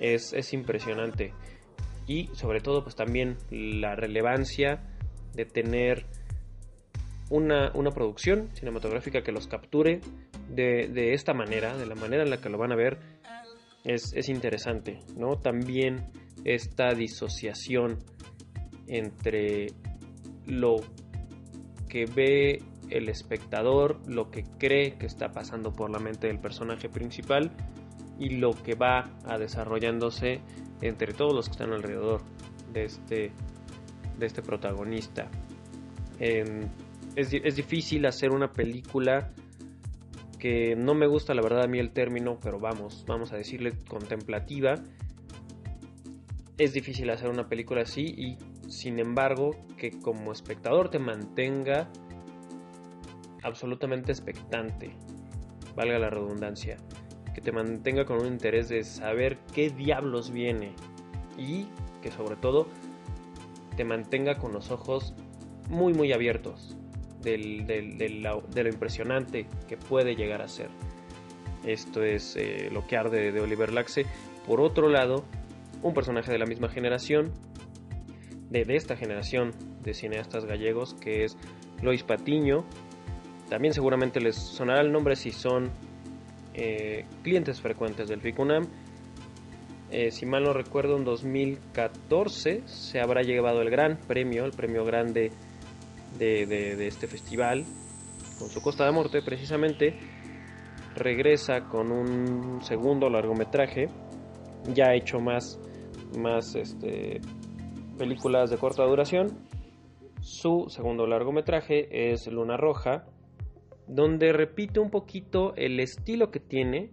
es, 0.00 0.32
es 0.32 0.52
impresionante. 0.52 1.32
Y 2.06 2.28
sobre 2.34 2.60
todo, 2.60 2.82
pues 2.82 2.96
también 2.96 3.36
la 3.50 3.96
relevancia 3.96 4.80
de 5.34 5.44
tener 5.44 6.06
una, 7.30 7.72
una 7.74 7.90
producción 7.90 8.50
cinematográfica 8.54 9.22
que 9.22 9.32
los 9.32 9.46
capture 9.48 10.00
de, 10.48 10.88
de, 10.88 11.14
esta 11.14 11.34
manera, 11.34 11.76
de 11.76 11.86
la 11.86 11.94
manera 11.94 12.22
en 12.22 12.30
la 12.30 12.40
que 12.40 12.48
lo 12.48 12.58
van 12.58 12.72
a 12.72 12.76
ver, 12.76 12.98
es, 13.86 14.12
es 14.14 14.28
interesante, 14.28 14.98
¿no? 15.16 15.36
También 15.36 16.10
esta 16.44 16.92
disociación 16.92 17.98
entre 18.88 19.68
lo 20.44 20.76
que 21.88 22.04
ve 22.06 22.62
el 22.90 23.08
espectador, 23.08 24.00
lo 24.08 24.30
que 24.30 24.44
cree 24.58 24.98
que 24.98 25.06
está 25.06 25.30
pasando 25.30 25.72
por 25.72 25.90
la 25.90 25.98
mente 25.98 26.26
del 26.26 26.38
personaje 26.38 26.88
principal 26.88 27.52
y 28.18 28.30
lo 28.30 28.50
que 28.50 28.74
va 28.74 29.10
a 29.24 29.38
desarrollándose 29.38 30.40
entre 30.80 31.12
todos 31.12 31.32
los 31.32 31.46
que 31.46 31.52
están 31.52 31.72
alrededor 31.72 32.22
de 32.72 32.84
este, 32.84 33.32
de 34.18 34.26
este 34.26 34.42
protagonista. 34.42 35.30
Em, 36.18 36.68
es, 37.14 37.32
es, 37.32 37.56
difícil 37.56 38.04
hacer 38.06 38.30
una 38.30 38.52
película 38.52 39.32
que 40.46 40.76
no 40.76 40.94
me 40.94 41.08
gusta 41.08 41.34
la 41.34 41.42
verdad 41.42 41.64
a 41.64 41.66
mí 41.66 41.80
el 41.80 41.90
término, 41.90 42.38
pero 42.40 42.60
vamos, 42.60 43.04
vamos 43.08 43.32
a 43.32 43.36
decirle 43.36 43.72
contemplativa, 43.88 44.76
es 46.56 46.72
difícil 46.72 47.10
hacer 47.10 47.30
una 47.30 47.48
película 47.48 47.82
así 47.82 48.14
y 48.16 48.38
sin 48.70 49.00
embargo 49.00 49.56
que 49.76 49.98
como 49.98 50.30
espectador 50.30 50.88
te 50.88 51.00
mantenga 51.00 51.88
absolutamente 53.42 54.12
expectante, 54.12 54.92
valga 55.74 55.98
la 55.98 56.10
redundancia, 56.10 56.76
que 57.34 57.40
te 57.40 57.50
mantenga 57.50 58.04
con 58.04 58.20
un 58.20 58.28
interés 58.28 58.68
de 58.68 58.84
saber 58.84 59.38
qué 59.52 59.70
diablos 59.70 60.30
viene 60.30 60.74
y 61.36 61.66
que 62.02 62.12
sobre 62.12 62.36
todo 62.36 62.68
te 63.76 63.84
mantenga 63.84 64.38
con 64.38 64.52
los 64.52 64.70
ojos 64.70 65.12
muy 65.68 65.92
muy 65.92 66.12
abiertos 66.12 66.76
de, 67.22 68.08
lo, 68.20 68.68
impresionante 68.68 69.46
que 69.68 69.76
puede 69.76 70.14
llegar 70.14 70.42
a 70.42 70.48
ser. 70.48 70.68
Esto 71.64 72.02
es 72.02 72.36
eh, 72.36 72.68
lo 72.72 72.86
que 72.86 72.96
arde 72.96 73.32
de 73.32 73.40
Oliver 73.40 73.72
Laxe. 73.72 74.06
Por 74.46 74.60
otro 74.60 74.88
lado, 74.88 75.24
un 75.82 75.94
personaje 75.94 76.30
de 76.30 76.38
la 76.38 76.46
misma 76.46 76.68
generación, 76.68 77.32
de, 78.50 78.64
esta 78.68 78.96
generación 78.96 79.52
de 79.82 79.94
cineastas 79.94 80.44
gallegos, 80.44 80.94
que 80.94 81.24
es 81.24 81.36
Lois 81.82 82.02
Patiño. 82.02 82.64
También 83.48 83.74
seguramente 83.74 84.20
les 84.20 84.36
sonará 84.36 84.80
el 84.80 84.92
nombre 84.92 85.16
si 85.16 85.30
son 85.30 85.70
eh, 86.54 87.04
clientes 87.22 87.60
frecuentes 87.60 88.08
del 88.08 88.20
FICUNAM. 88.20 88.64
Eh, 89.90 90.10
si 90.10 90.26
mal 90.26 90.42
no 90.42 90.52
recuerdo, 90.52 90.96
en 90.96 91.04
2014 91.04 92.62
se 92.66 93.00
habrá 93.00 93.22
llevado 93.22 93.62
el 93.62 93.70
gran 93.70 93.98
premio, 93.98 94.44
el 94.44 94.50
premio 94.50 94.84
grande 94.84 95.30
de, 96.18 96.86
este 96.86 97.06
festival, 97.06 97.64
con 98.38 98.48
su 98.48 98.60
Costa 98.62 98.84
de 98.84 98.92
Morte 98.92 99.22
precisamente. 99.22 99.98
Regresa 100.94 101.68
con 101.68 101.92
un 101.92 102.62
segundo 102.62 103.10
largometraje, 103.10 103.88
ya 104.72 104.94
hecho 104.94 105.20
más 105.20 105.60
más 106.18 106.54
este, 106.54 107.20
películas 107.98 108.50
de 108.50 108.58
corta 108.58 108.84
duración. 108.84 109.38
Su 110.20 110.66
segundo 110.68 111.06
largometraje 111.06 112.12
es 112.12 112.26
Luna 112.26 112.56
Roja, 112.56 113.04
donde 113.86 114.32
repite 114.32 114.80
un 114.80 114.90
poquito 114.90 115.54
el 115.56 115.78
estilo 115.80 116.30
que 116.30 116.40
tiene 116.40 116.90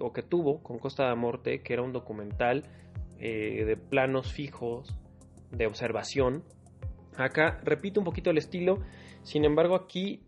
o 0.00 0.12
que 0.12 0.22
tuvo 0.22 0.62
con 0.62 0.78
Costa 0.78 1.08
de 1.08 1.14
Morte, 1.14 1.62
que 1.62 1.74
era 1.74 1.82
un 1.82 1.92
documental 1.92 2.64
eh, 3.18 3.64
de 3.64 3.76
planos 3.76 4.32
fijos, 4.32 4.94
de 5.50 5.66
observación. 5.66 6.44
Acá 7.16 7.60
repite 7.64 7.98
un 7.98 8.04
poquito 8.04 8.30
el 8.30 8.38
estilo, 8.38 8.78
sin 9.22 9.44
embargo 9.44 9.74
aquí 9.74 10.20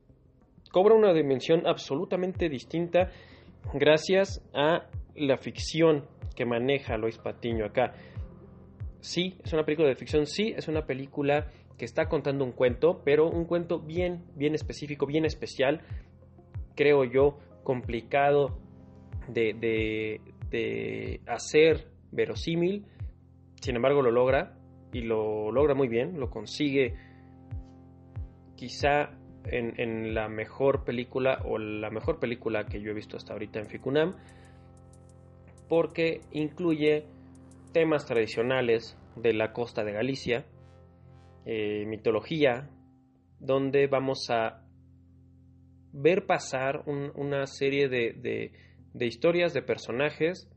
cobra 0.70 0.94
una 0.94 1.12
dimensión 1.12 1.66
absolutamente 1.66 2.48
distinta 2.48 3.10
gracias 3.72 4.42
a 4.52 4.88
la 5.14 5.38
ficción 5.38 6.06
que 6.34 6.44
maneja 6.44 6.98
Lois 6.98 7.18
Patiño 7.18 7.64
acá. 7.64 7.94
Sí, 9.00 9.38
es 9.44 9.52
una 9.52 9.64
película 9.64 9.88
de 9.88 9.96
ficción, 9.96 10.26
sí, 10.26 10.54
es 10.56 10.66
una 10.68 10.86
película 10.86 11.50
que 11.78 11.84
está 11.84 12.08
contando 12.08 12.44
un 12.44 12.52
cuento, 12.52 13.02
pero 13.04 13.28
un 13.28 13.44
cuento 13.44 13.80
bien, 13.80 14.24
bien 14.34 14.54
específico, 14.54 15.06
bien 15.06 15.24
especial, 15.24 15.82
creo 16.74 17.04
yo, 17.04 17.38
complicado 17.62 18.58
de, 19.28 19.54
de, 20.50 21.20
hacer 21.26 21.88
verosímil, 22.12 22.86
sin 23.60 23.76
embargo 23.76 24.02
lo 24.02 24.10
logra 24.10 24.56
y 24.94 25.02
lo 25.02 25.50
logra 25.50 25.74
muy 25.74 25.88
bien, 25.88 26.18
lo 26.18 26.30
consigue 26.30 26.94
quizá 28.54 29.10
en, 29.44 30.14
la 30.14 30.28
mejor 30.28 30.84
película 30.84 31.42
o 31.44 31.58
la 31.58 31.90
mejor 31.90 32.18
película 32.20 32.64
que 32.64 32.80
yo 32.80 32.92
he 32.92 32.94
visto 32.94 33.16
hasta 33.16 33.32
ahorita 33.32 33.58
en 33.58 33.66
Ficunam, 33.66 34.14
porque 35.68 36.20
incluye 36.30 37.06
temas 37.72 38.06
tradicionales 38.06 38.96
de 39.16 39.34
la 39.34 39.52
costa 39.52 39.84
de 39.84 39.92
Galicia, 39.92 40.46
eh, 41.44 41.84
mitología, 41.86 42.70
donde 43.40 43.88
vamos 43.88 44.30
a 44.30 44.62
ver 45.92 46.24
pasar 46.24 46.84
una 46.86 47.46
serie 47.46 47.88
de, 47.88 48.52
historias, 48.94 49.52
de 49.54 49.62
personajes 49.62 50.48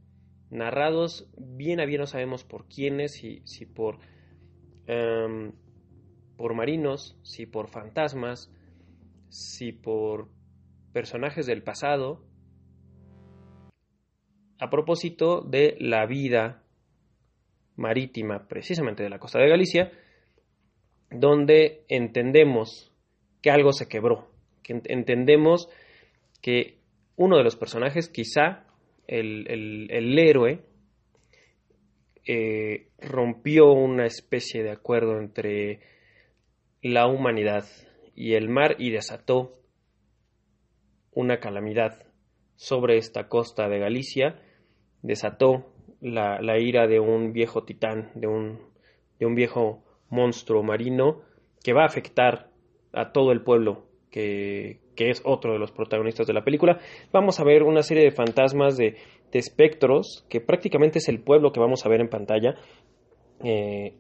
narrados 0.50 1.28
bien 1.38 1.80
a 1.80 1.86
bien, 1.86 2.02
no 2.02 2.08
sabemos 2.08 2.44
por 2.44 2.68
quiénes, 2.68 3.14
si, 3.14 3.42
si 3.46 3.66
por, 3.66 4.00
em, 4.88 5.52
por 6.38 6.54
marinos, 6.54 7.18
si 7.24 7.46
por 7.46 7.70
fantasmas, 7.70 8.52
si 9.30 9.72
por 9.72 10.30
personajes 10.94 11.46
del 11.46 11.64
pasado, 11.64 12.26
a 14.60 14.70
propósito 14.70 15.42
de 15.42 15.76
la 15.80 16.06
vida 16.06 16.64
marítima 17.76 18.48
precisamente 18.48 19.04
de 19.04 19.10
la 19.10 19.20
costa 19.20 19.40
de 19.40 19.50
Galicia, 19.50 19.92
donde 21.12 21.86
entendemos 21.88 22.92
que 23.42 23.52
algo 23.52 23.72
se 23.72 23.88
quebró, 23.88 24.30
que 24.64 24.82
entendemos 24.86 25.70
que 26.42 26.80
uno 27.16 27.38
de 27.38 27.44
los 27.44 27.56
personajes, 27.56 28.10
quizá 28.10 28.66
el, 29.08 30.20
héroe, 30.20 30.62
eh, 32.28 32.90
rompió 33.00 33.72
una 33.72 34.06
especie 34.06 34.62
de 34.62 34.72
acuerdo 34.72 35.18
entre 35.20 35.80
la 36.82 37.08
humanidad 37.08 37.66
y 38.16 38.34
el 38.34 38.50
mar 38.50 38.76
y 38.80 38.92
desató 38.92 39.54
una 41.14 41.40
calamidad 41.40 42.06
sobre 42.56 42.98
esta 42.98 43.30
costa 43.30 43.70
de 43.70 43.80
Galicia, 43.80 44.42
desató 45.02 45.74
la, 46.02 46.60
ira 46.60 46.88
de 46.88 47.00
un 47.00 47.34
viejo 47.34 47.64
titán, 47.64 48.12
de 48.14 48.28
un, 48.28 48.60
de 49.20 49.26
un 49.26 49.36
viejo 49.36 49.84
monstruo 50.10 50.64
marino 50.64 51.22
que 51.64 51.74
va 51.74 51.84
a 51.84 51.88
afectar 51.88 52.52
a 52.92 53.12
todo 53.12 53.32
el 53.32 53.42
pueblo 53.42 53.88
que, 54.12 54.82
es 54.98 55.22
otro 55.26 55.54
de 55.54 55.60
los 55.60 55.72
protagonistas 55.72 56.28
de 56.28 56.34
la 56.34 56.44
película. 56.44 56.80
Vamos 57.12 57.40
a 57.40 57.44
ver 57.44 57.64
una 57.64 57.84
serie 57.84 58.04
de 58.04 58.12
fantasmas, 58.12 58.78
de, 58.78 58.96
espectros, 59.32 60.26
que 60.30 60.42
prácticamente 60.42 60.98
es 60.98 61.08
el 61.10 61.22
pueblo 61.22 61.52
que 61.52 61.60
vamos 61.60 61.86
a 61.86 61.90
ver 61.90 62.02
en 62.02 62.10
pantalla, 62.10 62.56
eh, 63.44 63.94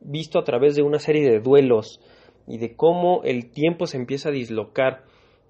visto 0.00 0.40
a 0.40 0.44
través 0.44 0.74
de 0.74 0.82
una 0.82 0.98
serie 0.98 1.30
de 1.30 1.38
duelos 1.38 2.00
y 2.48 2.58
de 2.58 2.74
cómo 2.74 3.22
el 3.22 3.52
tiempo 3.52 3.86
se 3.86 3.98
empieza 3.98 4.30
a 4.30 4.32
dislocar. 4.32 5.04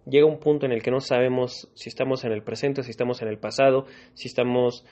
Llega 0.05 0.27
un 0.27 0.41
punto 0.41 0.67
en 0.67 0.73
el 0.73 0.83
que 0.83 0.91
no 0.91 1.01
sabemos 1.01 1.71
si 1.75 1.89
estamos 1.89 2.25
en 2.25 2.33
el 2.33 2.43
presente, 2.43 2.83
si 2.83 2.91
estamos 2.91 3.23
en 3.23 3.29
el 3.29 3.39
pasado, 3.39 3.87
si 4.13 4.29
estamos 4.29 4.85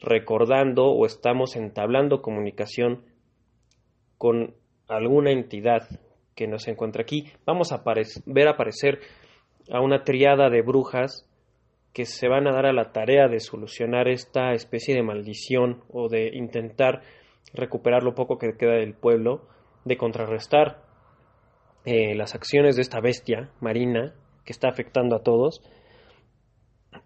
recordando 0.00 0.86
o 0.86 1.06
estamos 1.06 1.54
entablando 1.54 2.22
comunicación 2.22 3.04
con 4.18 4.54
alguna 4.88 5.30
entidad 5.30 5.88
que 6.34 6.46
no 6.46 6.58
se 6.58 6.70
encuentra 6.70 7.02
aquí. 7.02 7.26
Vamos 7.44 7.72
a 7.72 7.82
ver 8.26 8.48
aparecer 8.48 9.00
a 9.70 9.80
una 9.80 10.04
triada 10.04 10.50
de 10.50 10.62
brujas 10.62 11.26
que 11.92 12.04
se 12.04 12.28
van 12.28 12.46
a 12.46 12.52
dar 12.52 12.66
a 12.66 12.72
la 12.72 12.92
tarea 12.92 13.28
de 13.28 13.40
solucionar 13.40 14.08
esta 14.08 14.52
especie 14.52 14.94
de 14.94 15.02
maldición 15.02 15.82
o 15.88 16.08
de 16.08 16.30
intentar 16.34 17.02
recuperar 17.52 18.02
lo 18.02 18.14
poco 18.14 18.38
que 18.38 18.56
queda 18.56 18.74
del 18.74 18.94
pueblo, 18.94 19.48
de 19.84 19.96
contrarrestar 19.96 20.82
eh, 21.84 22.14
las 22.14 22.34
acciones 22.34 22.76
de 22.76 22.82
esta 22.82 23.00
bestia 23.00 23.50
marina 23.60 24.14
que 24.44 24.52
está 24.52 24.68
afectando 24.68 25.16
a 25.16 25.22
todos. 25.22 25.62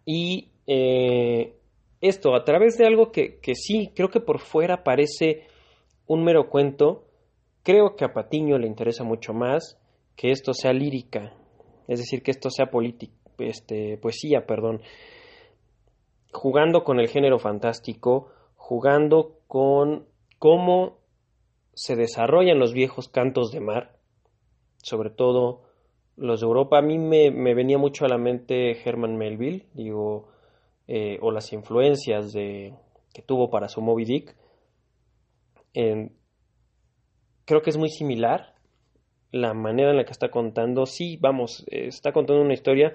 Y 0.04 0.50
eh, 0.66 1.54
esto 2.00 2.35
a 2.35 2.44
través 2.44 2.76
de 2.76 2.87
algo 2.87 3.11
que, 3.11 3.38
que 3.40 3.54
sí, 3.54 3.90
creo 3.94 4.11
que 4.11 4.21
por 4.21 4.40
fuera 4.40 4.83
parece 4.85 5.47
un 6.06 6.25
mero 6.25 6.50
cuento, 6.50 7.06
creo 7.62 7.97
que 7.97 8.04
a 8.04 8.12
Patiño 8.12 8.59
le 8.59 8.66
interesa 8.66 9.04
mucho 9.04 9.33
más 9.33 9.78
que 10.16 10.30
esto 10.30 10.52
sea 10.52 10.73
lírica, 10.73 11.33
es 11.88 11.98
decir, 11.98 12.22
que 12.22 12.30
esto 12.30 12.50
sea 12.50 12.70
este, 13.38 13.98
poesía, 13.98 14.46
perdón, 14.46 14.82
jugando 16.32 16.84
con 16.84 17.00
el 17.00 17.08
género 17.08 17.38
fantástico, 17.38 18.30
jugando 18.56 19.38
con 19.46 20.06
cómo 20.38 20.98
se 21.74 21.96
desarrollan 21.96 22.58
los 22.58 22.72
viejos 22.72 23.08
cantos 23.08 23.50
de 23.50 23.60
mar, 23.60 23.98
sobre 24.78 25.10
todo 25.10 25.62
los 26.16 26.40
de 26.40 26.46
Europa. 26.46 26.78
A 26.78 26.82
mí 26.82 26.98
me, 26.98 27.30
me 27.30 27.54
venía 27.54 27.78
mucho 27.78 28.04
a 28.04 28.08
la 28.08 28.18
mente 28.18 28.72
Herman 28.84 29.16
Melville, 29.16 29.66
digo, 29.74 30.28
eh, 30.86 31.18
o 31.22 31.30
las 31.30 31.52
influencias 31.52 32.32
de, 32.32 32.74
que 33.12 33.22
tuvo 33.22 33.50
para 33.50 33.68
su 33.68 33.80
Moby 33.80 34.04
Dick. 34.04 34.36
creo 35.72 37.62
que 37.62 37.70
es 37.70 37.76
muy 37.76 37.90
similar 37.90 38.53
la 39.34 39.52
manera 39.52 39.90
en 39.90 39.96
la 39.96 40.04
que 40.04 40.12
está 40.12 40.30
contando. 40.30 40.86
Sí, 40.86 41.18
vamos, 41.20 41.64
está 41.66 42.12
contando 42.12 42.40
una 42.42 42.54
historia, 42.54 42.94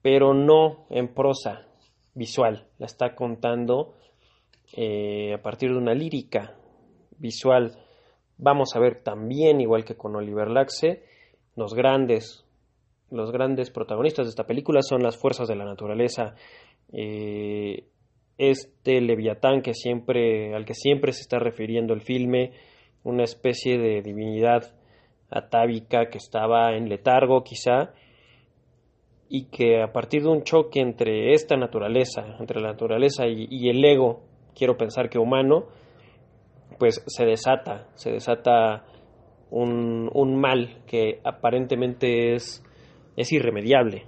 pero 0.00 0.32
no 0.32 0.86
en 0.88 1.08
prosa 1.08 1.66
visual. 2.14 2.66
La 2.78 2.86
está 2.86 3.14
contando 3.14 3.96
eh, 4.72 5.34
a 5.34 5.42
partir 5.42 5.70
de 5.70 5.76
una 5.76 5.92
lírica 5.92 6.56
visual. 7.18 7.76
Vamos 8.38 8.74
a 8.74 8.80
ver 8.80 9.02
también, 9.02 9.60
igual 9.60 9.84
que 9.84 9.94
con 9.94 10.16
Oliver 10.16 10.48
Laxe, 10.48 11.04
los 11.54 11.74
grandes, 11.74 12.46
los 13.10 13.30
grandes 13.30 13.70
protagonistas 13.70 14.24
de 14.24 14.30
esta 14.30 14.46
película 14.46 14.80
son 14.80 15.02
las 15.02 15.18
fuerzas 15.18 15.48
de 15.48 15.56
la 15.56 15.66
naturaleza, 15.66 16.34
eh, 16.92 17.84
este 18.38 19.02
leviatán 19.02 19.60
que 19.60 19.74
siempre, 19.74 20.54
al 20.54 20.64
que 20.64 20.74
siempre 20.74 21.12
se 21.12 21.20
está 21.20 21.38
refiriendo 21.38 21.92
el 21.92 22.00
filme, 22.00 22.52
una 23.04 23.24
especie 23.24 23.78
de 23.78 24.00
divinidad 24.00 24.74
atávica 25.30 26.08
que 26.10 26.18
estaba 26.18 26.74
en 26.76 26.88
letargo 26.88 27.42
quizá, 27.42 27.92
y 29.28 29.46
que 29.46 29.82
a 29.82 29.92
partir 29.92 30.22
de 30.22 30.28
un 30.28 30.42
choque 30.42 30.80
entre 30.80 31.32
esta 31.32 31.56
naturaleza, 31.56 32.36
entre 32.38 32.60
la 32.60 32.68
naturaleza 32.68 33.26
y, 33.26 33.68
el 33.68 33.84
ego, 33.84 34.22
quiero 34.54 34.76
pensar 34.76 35.10
que 35.10 35.18
humano, 35.18 35.66
pues 36.78 37.02
se 37.06 37.24
desata, 37.24 37.88
se 37.94 38.12
desata 38.12 38.84
un, 39.50 40.10
un 40.12 40.40
mal 40.40 40.82
que 40.86 41.20
aparentemente 41.24 42.34
es, 42.34 42.62
es 43.16 43.32
irremediable. 43.32 44.04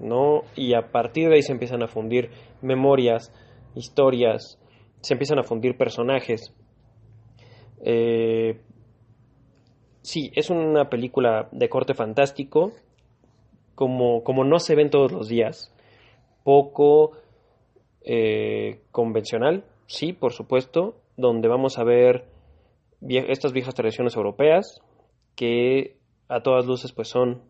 ¿no? 0.00 0.42
Y 0.54 0.74
a 0.74 0.90
partir 0.92 1.28
de 1.28 1.36
ahí 1.36 1.42
se 1.42 1.52
empiezan 1.52 1.82
a 1.82 1.88
fundir 1.88 2.30
memorias, 2.60 3.32
historias, 3.74 4.58
se 5.00 5.14
empiezan 5.14 5.38
a 5.38 5.44
fundir 5.44 5.76
personajes. 5.76 6.54
Eh, 7.84 8.60
sí, 10.06 10.30
es 10.34 10.50
una 10.50 10.88
película 10.88 11.48
de 11.50 11.68
corte 11.68 11.92
fantástico, 11.92 12.72
como, 13.74 14.22
como 14.22 14.44
no 14.44 14.60
se 14.60 14.76
ven 14.76 14.88
todos 14.88 15.10
los 15.10 15.28
días, 15.28 15.74
poco 16.44 17.12
eh, 18.02 18.82
convencional, 18.92 19.64
sí, 19.86 20.12
por 20.12 20.32
supuesto, 20.32 20.94
donde 21.16 21.48
vamos 21.48 21.76
a 21.78 21.84
ver 21.84 22.24
estas 23.00 23.52
viejas 23.52 23.74
tradiciones 23.74 24.14
europeas 24.14 24.80
que 25.34 25.96
a 26.28 26.40
todas 26.40 26.66
luces 26.66 26.92
pues 26.92 27.08
son 27.08 27.42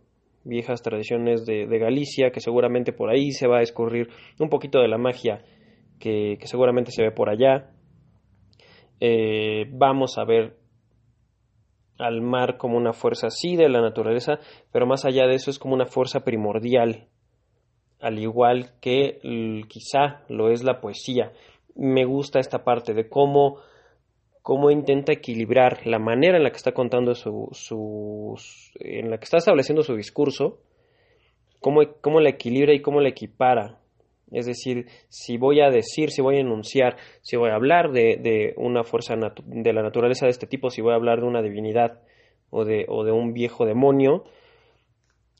viejas 0.45 0.81
tradiciones 0.81 1.45
de, 1.45 1.67
Galicia, 1.79 2.31
que 2.31 2.41
seguramente 2.41 2.93
por 2.93 3.11
ahí 3.11 3.33
se 3.33 3.47
va 3.47 3.59
a 3.59 3.63
escurrir 3.63 4.09
un 4.39 4.49
poquito 4.49 4.81
de 4.81 4.89
la 4.89 4.97
magia 4.97 5.45
que, 5.99 6.39
seguramente 6.45 6.91
se 6.91 7.03
ve 7.03 7.11
por 7.11 7.29
allá. 7.29 7.71
Eh, 8.99 9.67
vamos 9.73 10.17
a 10.17 10.25
ver 10.25 10.57
al 11.99 12.21
mar 12.21 12.57
como 12.57 12.77
una 12.77 12.93
fuerza 12.93 13.31
sí 13.31 13.57
de 13.57 13.69
la 13.69 13.81
naturaleza, 13.81 14.39
pero 14.73 14.87
más 14.87 15.05
allá 15.05 15.27
de 15.27 15.35
eso 15.35 15.51
es 15.51 15.59
como 15.59 15.75
una 15.75 15.87
fuerza 15.87 16.21
primordial, 16.21 17.09
al 18.01 18.19
igual 18.19 18.73
que 18.81 19.19
quizá 19.69 20.23
lo 20.29 20.51
es 20.51 20.63
la 20.63 20.81
poesía. 20.81 21.33
Me 21.75 22.05
gusta 22.05 22.41
esta 22.41 22.65
parte 22.65 22.95
de 22.95 23.09
cómo 23.09 23.61
cómo 24.47 24.71
intenta 24.71 25.13
equilibrar 25.13 25.85
la 25.89 25.99
manera 25.99 26.37
en 26.37 26.45
la 26.45 26.51
que 26.51 26.57
está 26.59 26.71
contando 26.71 27.17
su, 27.17 28.39
en 28.79 29.11
la 29.11 29.19
que 29.19 29.25
está 29.25 29.39
estableciendo 29.39 29.83
su 29.83 29.97
discurso, 29.97 30.61
cómo, 31.59 31.81
cómo 32.01 32.21
la 32.21 32.29
equilibra 32.31 32.73
y 32.73 32.81
cómo 32.81 33.01
la 33.01 33.09
equipara. 33.09 33.81
Es 34.37 34.45
decir, 34.45 34.87
si 35.09 35.39
voy 35.39 35.61
a 35.61 35.71
decir, 35.71 36.11
si 36.11 36.21
voy 36.21 36.37
a 36.37 36.41
enunciar, 36.41 36.99
si 37.23 37.37
voy 37.37 37.49
a 37.49 37.55
hablar 37.55 37.91
de, 37.91 38.53
una 38.59 38.85
fuerza 38.85 39.15
de 39.17 39.73
la 39.73 39.83
naturaleza 39.83 40.27
de 40.27 40.31
este 40.31 40.47
tipo, 40.47 40.69
si 40.69 40.83
voy 40.83 40.93
a 40.93 40.97
hablar 40.97 41.21
de 41.21 41.27
una 41.27 41.41
divinidad 41.41 42.03
o 42.51 42.67
de, 42.67 42.85
o 42.87 43.03
de 43.03 43.13
un 43.13 43.33
viejo 43.33 43.65
demonio, 43.65 44.25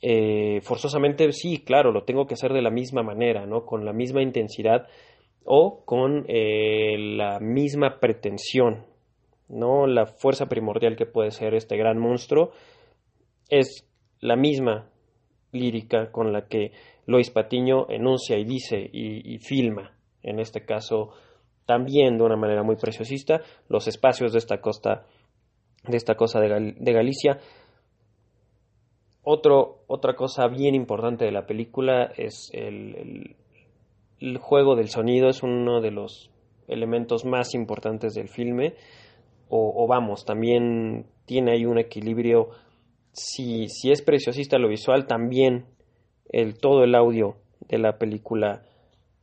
eh, 0.01 0.61
forzosamente 0.63 1.31
sí, 1.33 1.63
claro, 1.63 1.93
lo 1.93 2.05
tengo 2.05 2.27
que 2.27 2.35
hacer 2.35 2.55
de 2.55 2.63
la 2.63 2.71
misma 2.71 3.03
manera, 3.03 3.45
¿no? 3.45 3.67
Con 3.67 3.85
la 3.85 3.93
misma 3.93 4.23
intensidad 4.23 4.87
o 5.45 5.85
con 5.85 6.25
eh, 6.29 6.97
la 6.97 7.39
misma 7.39 8.01
pretensión, 8.01 8.87
¿no? 9.51 9.87
La 9.87 10.07
fuerza 10.07 10.47
primordial 10.47 10.97
que 10.97 11.05
puede 11.05 11.33
ser 11.33 11.55
este 11.55 11.77
gran 11.77 11.99
monstruo 11.99 12.53
es 13.51 13.87
la 14.21 14.37
misma 14.37 14.89
lírica 15.53 16.11
con 16.11 16.33
la 16.33 16.47
que 16.49 16.73
Lois 17.07 17.31
Patiño 17.31 17.87
enuncia 17.89 18.39
y 18.39 18.45
dice 18.45 18.79
y, 18.93 19.39
filma, 19.39 19.93
en 20.23 20.41
este 20.41 20.65
caso 20.65 21.13
también 21.65 22.19
de 22.19 22.25
una 22.25 22.37
manera 22.37 22.63
muy 22.63 22.77
preciosista, 22.77 23.41
los 23.69 23.89
espacios 23.89 24.33
de 24.33 24.39
esta 24.39 24.61
costa, 24.61 25.07
de 25.87 25.97
esta 25.97 26.15
cosa 26.15 26.41
de, 26.41 26.93
Galicia. 26.93 27.39
Otro, 29.23 29.83
otra 29.89 30.15
cosa 30.15 30.47
bien 30.47 30.75
importante 30.77 31.25
de 31.25 31.33
la 31.33 31.47
película 31.47 32.13
es 32.17 32.51
el, 32.53 33.35
el 34.21 34.39
juego 34.39 34.77
del 34.77 34.89
sonido, 34.89 35.29
es 35.29 35.43
uno 35.43 35.81
de 35.81 35.91
los 35.91 36.31
elementos 36.69 37.25
más 37.25 37.55
importantes 37.55 38.15
del 38.15 38.29
filme 38.29 38.75
o, 39.49 39.87
vamos, 39.87 40.25
también 40.25 41.07
tiene 41.25 41.53
ahí 41.53 41.67
un 41.67 41.79
equilibrio. 41.79 42.49
Si, 43.17 43.69
si 43.69 43.91
es 43.91 44.03
preciosista 44.03 44.59
lo 44.59 44.69
visual, 44.69 45.07
también 45.07 45.65
el, 46.29 46.59
todo 46.59 46.85
el 46.85 46.95
audio 46.95 47.37
de 47.61 47.79
la 47.79 47.97
película 47.97 48.63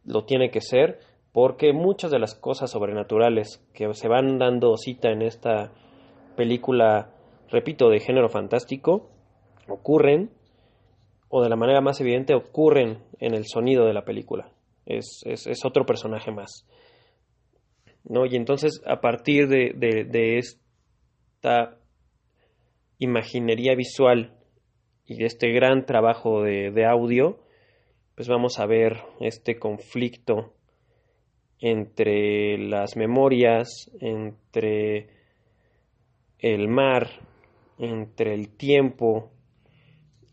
lo 0.04 0.26
tiene 0.26 0.50
que 0.50 0.62
ser. 0.62 1.00
porque 1.32 1.74
muchas 1.74 2.12
de 2.12 2.20
las 2.20 2.36
cosas 2.36 2.72
sobrenaturales 2.72 3.64
que 3.74 3.92
se 3.94 4.08
van 4.08 4.38
dando 4.38 4.78
cita 4.78 5.10
en 5.10 5.24
esta 5.24 5.72
película, 6.36 7.12
repito, 7.50 7.90
de 7.90 8.00
género 8.00 8.30
fantástico, 8.30 9.10
ocurren, 9.68 10.30
o 11.30 11.42
de 11.42 11.50
la 11.50 11.56
manera 11.56 11.82
más 11.82 12.00
evidente, 12.02 12.36
ocurren 12.36 13.00
en 13.20 13.34
el 13.34 13.46
sonido 13.46 13.86
de 13.86 13.94
la 13.94 14.06
película. 14.06 14.52
Es, 14.86 15.22
es, 15.26 15.66
otro 15.66 15.86
personaje 15.86 16.32
más. 16.32 16.68
¿no? 18.04 18.26
Y 18.26 18.36
entonces, 18.36 18.82
a 18.86 19.02
partir 19.02 19.48
de, 19.48 19.74
de 19.74 20.38
esta 20.38 21.78
imaginería 23.00 23.76
visual 23.76 24.36
y 25.06 25.18
de 25.18 25.26
este 25.26 25.52
gran 25.52 25.86
trabajo 25.86 26.44
de, 26.44 26.86
audio, 26.86 27.40
pues 28.16 28.28
vamos 28.28 28.60
a 28.60 28.66
ver 28.66 29.02
este 29.20 29.60
conflicto 29.60 30.54
entre 31.60 32.58
las 32.58 32.96
memorias, 32.96 33.92
entre 34.00 35.10
el 36.40 36.68
mar, 36.68 37.10
entre 37.78 38.34
el 38.34 38.50
tiempo, 38.50 39.32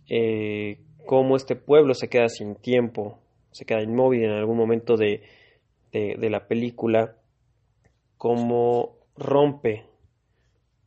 eh, 0.09 0.81
cómo 1.07 1.37
este 1.37 1.57
pueblo 1.57 1.95
se 1.95 2.09
queda 2.09 2.29
sin 2.29 2.57
tiempo, 2.57 3.19
se 3.53 3.65
queda 3.65 3.83
inmóvil 3.83 4.25
en 4.25 4.33
algún 4.33 4.57
momento 4.57 4.97
de, 4.97 5.23
de 5.93 6.31
la 6.31 6.47
película, 6.47 7.17
cómo 8.17 8.99
rompe 9.17 9.87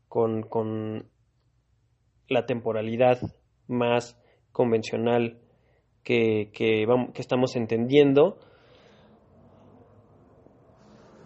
con, 0.08 0.44
con 0.44 1.10
la 2.28 2.46
temporalidad 2.46 3.20
más 3.68 4.20
convencional 4.52 5.40
que, 6.04 6.50
que, 6.54 6.86
que 7.14 7.22
estamos 7.22 7.56
entendiendo 7.56 8.38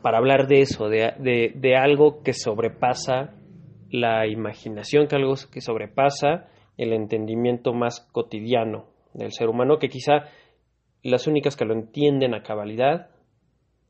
para 0.02 0.20
hablar 0.20 0.48
de 0.48 0.62
eso, 0.62 0.90
de, 0.90 1.14
de, 1.20 1.52
de, 1.56 1.76
algo 1.76 2.22
que 2.24 2.34
sobrepasa 2.34 3.34
la 3.90 4.28
imaginación, 4.28 5.08
que 5.08 5.16
algo 5.16 5.34
que 5.52 5.62
sobrepasa 5.62 6.48
el 6.78 6.94
entendimiento 6.94 7.74
más 7.74 8.08
cotidiano 8.12 8.86
del 9.14 9.32
ser 9.32 9.50
humano, 9.50 9.80
que 9.80 9.90
quizá 9.90 10.30
las 11.02 11.28
únicas 11.28 11.56
que 11.56 11.66
lo 11.66 11.74
entienden 11.74 12.34
a 12.36 12.44
cabalidad 12.44 13.10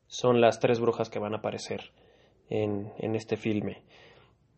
son 0.08 0.39
las 0.39 0.60
tres 0.60 0.80
brujas 0.80 1.10
que 1.10 1.20
van 1.20 1.34
a 1.34 1.38
aparecer 1.38 1.82
en, 2.50 2.91
en 2.98 3.15
este 3.15 3.36
filme. 3.36 3.84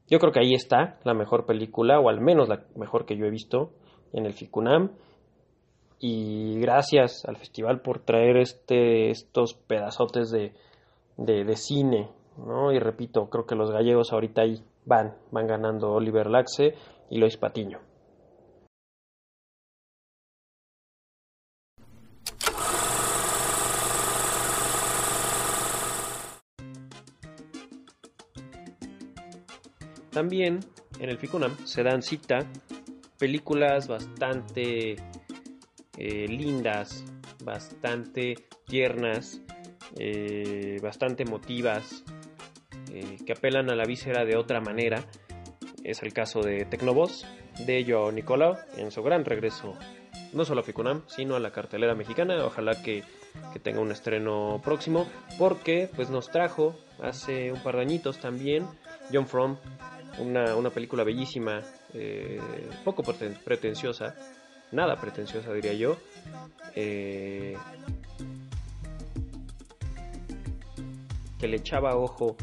Yo 0.09 0.19
creo 0.19 0.31
que 0.31 0.39
ahí 0.39 0.53
está 0.53 0.97
la 1.03 1.13
mejor 1.13 1.45
película, 1.45 1.99
o 1.99 2.09
al 2.09 2.19
menos 2.19 2.49
la 2.49 2.65
mejor 2.75 3.05
que 3.05 3.15
yo 3.15 3.25
he 3.25 3.29
visto 3.29 3.71
en 4.11 4.25
el 4.25 4.33
FICUNAM. 4.33 4.91
Y 5.99 6.59
gracias 6.59 7.25
al 7.25 7.37
festival 7.37 7.81
por 7.81 7.99
traer 7.99 8.37
este, 8.37 9.09
estos 9.09 9.53
pedazotes 9.53 10.31
de, 10.31 10.53
de, 11.17 11.55
cine. 11.55 12.09
¿no? 12.37 12.71
Y 12.71 12.79
repito, 12.79 13.29
creo 13.29 13.45
que 13.45 13.55
los 13.55 13.69
gallegos 13.69 14.13
ahorita 14.13 14.43
ahí 14.43 14.63
van, 14.85 15.15
van 15.31 15.47
ganando 15.47 15.91
Oliver 15.91 16.27
Laxe 16.27 16.73
y 17.09 17.19
Lois 17.19 17.37
Patiño. 17.37 17.88
También 30.19 30.59
en 30.99 31.09
el 31.09 31.17
FICUNAM 31.17 31.65
se 31.65 31.81
dan 31.81 32.01
cita 32.01 32.39
películas 33.17 33.87
bastante 33.87 34.97
eh, 35.97 36.27
lindas, 36.27 37.05
bastante 37.45 38.35
tiernas, 38.67 39.41
eh, 39.97 40.77
bastante 40.83 41.23
emotivas, 41.23 42.03
eh, 42.91 43.15
que 43.25 43.31
apelan 43.31 43.69
a 43.69 43.75
la 43.75 43.85
víscera 43.85 44.25
de 44.25 44.35
otra 44.35 44.59
manera. 44.59 45.05
Es 45.85 46.03
el 46.03 46.11
caso 46.11 46.41
de 46.41 46.65
Tecnovoz, 46.65 47.23
de 47.65 47.85
Joao 47.87 48.11
Nicolau, 48.11 48.57
en 48.75 48.91
su 48.91 49.01
gran 49.01 49.23
regreso, 49.23 49.73
no 50.33 50.43
solo 50.43 50.59
a 50.59 50.63
FICUNAM, 50.65 51.03
sino 51.07 51.37
a 51.37 51.39
la 51.39 51.51
cartelera 51.51 51.95
mexicana. 51.95 52.43
Ojalá 52.43 52.83
que, 52.83 53.05
que 53.53 53.59
tenga 53.59 53.79
un 53.79 53.93
estreno 53.93 54.59
próximo, 54.61 55.07
porque 55.37 55.89
pues 55.95 56.09
nos 56.09 56.29
trajo 56.29 56.75
hace 57.01 57.53
un 57.53 57.63
par 57.63 57.77
de 57.77 57.83
añitos 57.83 58.19
también 58.19 58.67
John 59.13 59.25
Fromm 59.25 59.57
una, 60.19 60.69
película 60.69 61.03
bellísima, 61.03 61.61
eh, 61.93 62.39
poco 62.83 63.03
pretenciosa, 63.03 64.15
nada 64.71 64.95
pretenciosa 64.99 65.53
diría 65.53 65.73
yo. 65.73 65.97
Eh, 66.75 67.55
que 71.39 71.47
le 71.47 71.57
echaba 71.57 71.95
ojo 71.95 72.35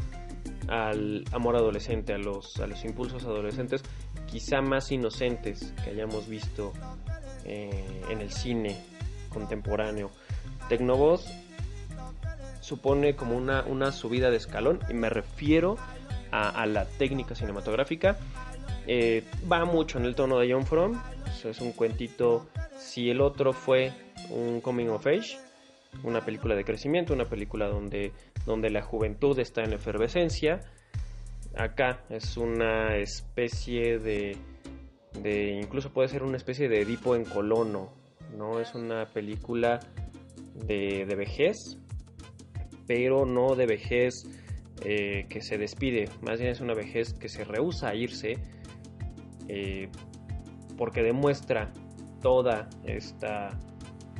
al 0.67 1.23
amor 1.31 1.55
adolescente, 1.55 2.13
a 2.13 2.17
los, 2.17 2.59
a 2.59 2.67
los 2.67 2.83
impulsos 2.83 3.23
adolescentes, 3.23 3.83
quizá 4.25 4.61
más 4.61 4.91
inocentes 4.91 5.73
que 5.83 5.91
hayamos 5.91 6.27
visto 6.27 6.73
eh, 7.45 8.01
en 8.09 8.21
el 8.21 8.31
cine 8.31 8.75
contemporáneo. 9.29 10.11
Tecnovoz 10.67 11.25
supone 12.59 13.15
como 13.15 13.37
una, 13.37 13.63
una 13.63 13.91
subida 13.91 14.29
de 14.29 14.37
escalón 14.37 14.79
y 14.89 14.93
me 14.93 15.09
refiero 15.09 15.77
a, 16.31 16.65
la 16.65 16.85
técnica 16.85 17.35
cinematográfica. 17.35 18.17
Eh, 18.85 19.23
va 19.51 19.65
mucho 19.65 19.97
en 19.97 20.05
el 20.05 20.15
tono 20.15 20.39
de 20.39 20.51
John 20.51 20.65
Fromm. 20.65 21.01
Es 21.43 21.61
un 21.61 21.71
cuentito. 21.71 22.47
Si 22.77 23.09
el 23.09 23.21
otro 23.21 23.53
fue 23.53 23.91
un 24.29 24.61
coming 24.61 24.87
of 24.87 25.05
age, 25.07 25.37
una 26.03 26.21
película 26.21 26.55
de 26.55 26.63
crecimiento, 26.63 27.13
una 27.13 27.25
película 27.25 27.67
donde, 27.67 28.11
donde 28.45 28.69
la 28.69 28.81
juventud 28.81 29.37
está 29.39 29.63
en 29.63 29.73
efervescencia. 29.73 30.61
Acá 31.55 32.01
es 32.09 32.37
una 32.37 32.97
especie 32.97 33.97
de, 33.97 34.37
de, 35.21 35.59
incluso 35.61 35.91
puede 35.91 36.07
ser 36.07 36.23
una 36.23 36.37
especie 36.37 36.69
de 36.69 36.81
Edipo 36.81 37.15
en 37.15 37.25
colono, 37.25 37.93
¿no? 38.37 38.59
Es 38.59 38.75
una 38.75 39.05
película 39.07 39.79
de, 40.53 41.05
de 41.07 41.15
vejez, 41.15 41.77
pero 42.85 43.25
no 43.25 43.55
de 43.55 43.65
vejez 43.65 44.13
eh, 44.83 45.25
que 45.27 45.41
se 45.41 45.57
despide, 45.57 46.05
más 46.21 46.39
bien 46.39 46.51
es 46.51 46.61
una 46.61 46.75
vejez 46.75 47.13
que 47.13 47.29
se 47.29 47.43
rehúsa 47.43 47.89
a 47.89 47.95
irse 47.95 48.33
eh, 49.47 49.89
porque 50.77 51.01
demuestra 51.01 51.71
toda 52.21 52.69
esta 52.83 53.57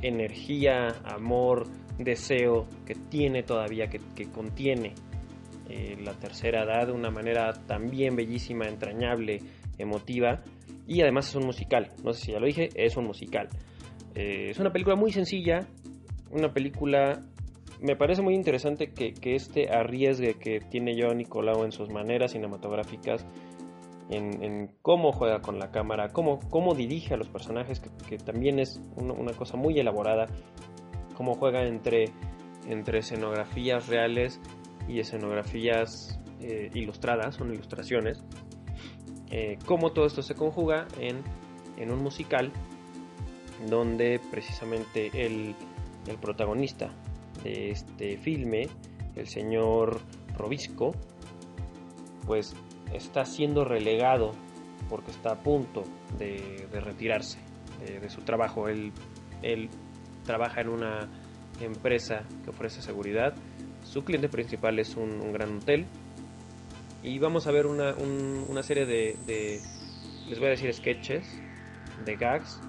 energía, 0.02 0.88
amor, 1.06 1.68
deseo 2.00 2.68
que 2.86 2.96
tiene 2.96 3.44
todavía, 3.44 3.88
que, 3.88 4.00
contiene 4.32 4.96
eh, 5.70 5.96
la 6.04 6.14
tercera 6.14 6.64
edad 6.64 6.88
de 6.88 6.94
una 6.94 7.12
manera 7.12 7.54
también 7.68 8.16
bellísima, 8.16 8.68
entrañable, 8.68 9.40
emotiva. 9.78 10.44
Y 10.88 11.02
además 11.02 11.30
es 11.30 11.36
un 11.36 11.46
musical, 11.46 11.92
no 12.04 12.14
sé 12.14 12.26
si 12.26 12.32
ya 12.32 12.40
lo 12.40 12.48
dije, 12.48 12.70
es 12.74 12.98
un 12.98 13.06
musical. 13.06 13.50
es 14.16 14.58
una 14.58 14.72
película 14.72 14.96
muy 14.96 15.12
sencilla, 15.12 15.68
una 16.32 16.52
película 16.52 17.22
me 17.82 17.96
parece 17.96 18.22
muy 18.22 18.34
interesante 18.34 18.92
que, 18.92 19.14
este 19.22 19.70
arriesgue 19.70 20.36
que 20.36 20.60
tiene 20.60 20.96
yo 20.96 21.14
Nicolau 21.14 21.64
en 21.64 21.72
sus 21.72 21.90
maneras 21.90 22.32
cinematográficas, 22.32 23.26
en, 24.10 24.72
cómo 24.82 25.12
juega 25.12 25.42
con 25.42 25.60
la 25.60 25.70
cámara, 25.70 26.10
cómo, 26.10 26.40
dirige 26.76 27.14
a 27.14 27.18
los 27.18 27.30
personajes, 27.30 27.82
que, 28.08 28.18
también 28.18 28.60
es 28.60 28.82
una, 28.96 29.34
cosa 29.34 29.58
muy 29.58 29.80
elaborada, 29.80 30.28
cómo 31.16 31.36
juega 31.36 31.64
entre, 31.64 32.06
escenografías 32.68 33.88
reales 33.88 34.40
y 34.88 35.00
escenografías 35.00 36.20
eh, 36.42 36.72
ilustradas, 36.74 37.36
son 37.36 37.54
ilustraciones, 37.54 38.24
eh, 39.30 39.60
cómo 39.66 39.92
todo 39.92 40.06
esto 40.06 40.22
se 40.22 40.34
conjuga 40.36 40.88
en, 41.00 41.22
un 41.92 42.02
musical 42.02 42.52
donde 43.70 44.20
precisamente 44.32 45.12
el 45.14 45.56
protagonista 46.20 46.92
de 47.44 47.72
este 47.72 48.18
filme, 48.18 48.68
el 49.16 49.28
señor 49.28 50.00
Robisco, 50.38 50.94
pues 52.26 52.56
está 52.94 53.26
siendo 53.26 53.64
relegado 53.64 54.32
porque 54.90 55.12
está 55.12 55.32
a 55.32 55.44
punto 55.44 55.84
de, 56.18 56.68
retirarse 56.72 57.40
de, 57.86 58.10
su 58.10 58.22
trabajo. 58.22 58.68
Él, 58.68 58.92
él 59.42 59.70
trabaja 60.24 60.62
en 60.62 60.70
una 60.70 61.10
empresa 61.62 62.24
que 62.44 62.50
ofrece 62.50 62.82
seguridad. 62.82 63.34
Su 63.84 64.04
cliente 64.04 64.30
principal 64.30 64.80
es 64.80 64.96
un, 64.96 65.32
gran 65.32 65.58
hotel. 65.58 65.86
Y 67.04 67.20
vamos 67.20 67.48
a 67.48 67.52
ver 67.52 67.68
una, 67.68 67.96
una 67.96 68.64
serie 68.64 68.86
de, 68.86 69.16
de, 69.26 69.62
les 70.28 70.40
voy 70.40 70.48
a 70.48 70.52
decir, 70.52 70.74
sketches, 70.74 71.26
de 72.06 72.16
gags, 72.16 72.60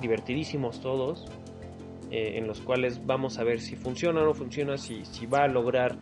divertidísimos 0.00 0.80
todos, 0.80 1.26
eh, 2.10 2.38
en 2.38 2.46
los 2.46 2.60
cuales 2.60 3.04
vamos 3.06 3.38
a 3.38 3.44
ver 3.44 3.60
si 3.60 3.76
funciona 3.76 4.22
o 4.22 4.24
no 4.24 4.34
funciona, 4.34 4.76
si, 4.76 5.04
si 5.04 5.26
va 5.26 5.44
a 5.44 5.48
lograr 5.48 5.98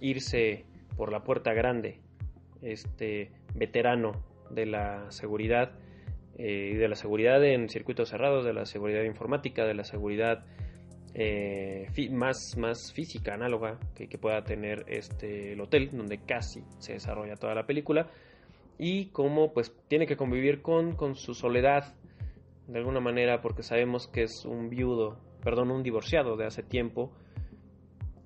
irse 0.00 0.64
por 0.96 1.12
la 1.12 1.22
puerta 1.22 1.52
grande 1.52 2.00
este 2.62 3.30
veterano 3.54 4.12
de 4.50 4.66
la 4.66 5.10
seguridad 5.10 5.72
eh, 6.40 6.76
de 6.76 6.88
la 6.88 6.94
seguridad 6.94 7.44
en 7.44 7.68
circuitos 7.68 8.10
cerrados, 8.10 8.44
de 8.44 8.52
la 8.52 8.64
seguridad 8.64 9.02
informática, 9.02 9.66
de 9.66 9.74
la 9.74 9.82
seguridad 9.82 10.44
eh, 11.12 11.88
más, 12.12 12.56
más 12.56 12.92
física, 12.92 13.34
análoga, 13.34 13.80
que, 13.96 14.06
que, 14.08 14.18
pueda 14.18 14.44
tener 14.44 14.84
este, 14.86 15.54
el 15.54 15.60
hotel, 15.60 15.90
donde 15.92 16.18
casi 16.18 16.62
se 16.78 16.92
desarrolla 16.92 17.34
toda 17.34 17.56
la 17.56 17.66
película, 17.66 18.08
y 18.78 19.06
cómo 19.06 19.52
pues 19.52 19.74
tiene 19.88 20.06
que 20.06 20.16
convivir 20.16 20.62
con, 20.62 20.94
con 20.94 21.16
su 21.16 21.34
soledad, 21.34 21.96
de 22.68 22.78
alguna 22.78 23.00
manera, 23.00 23.40
porque 23.40 23.64
sabemos 23.64 24.06
que 24.06 24.22
es 24.22 24.44
un 24.44 24.70
viudo, 24.70 25.18
perdón, 25.48 25.70
un 25.70 25.82
divorciado 25.82 26.36
de 26.36 26.44
hace 26.44 26.62
tiempo, 26.62 27.10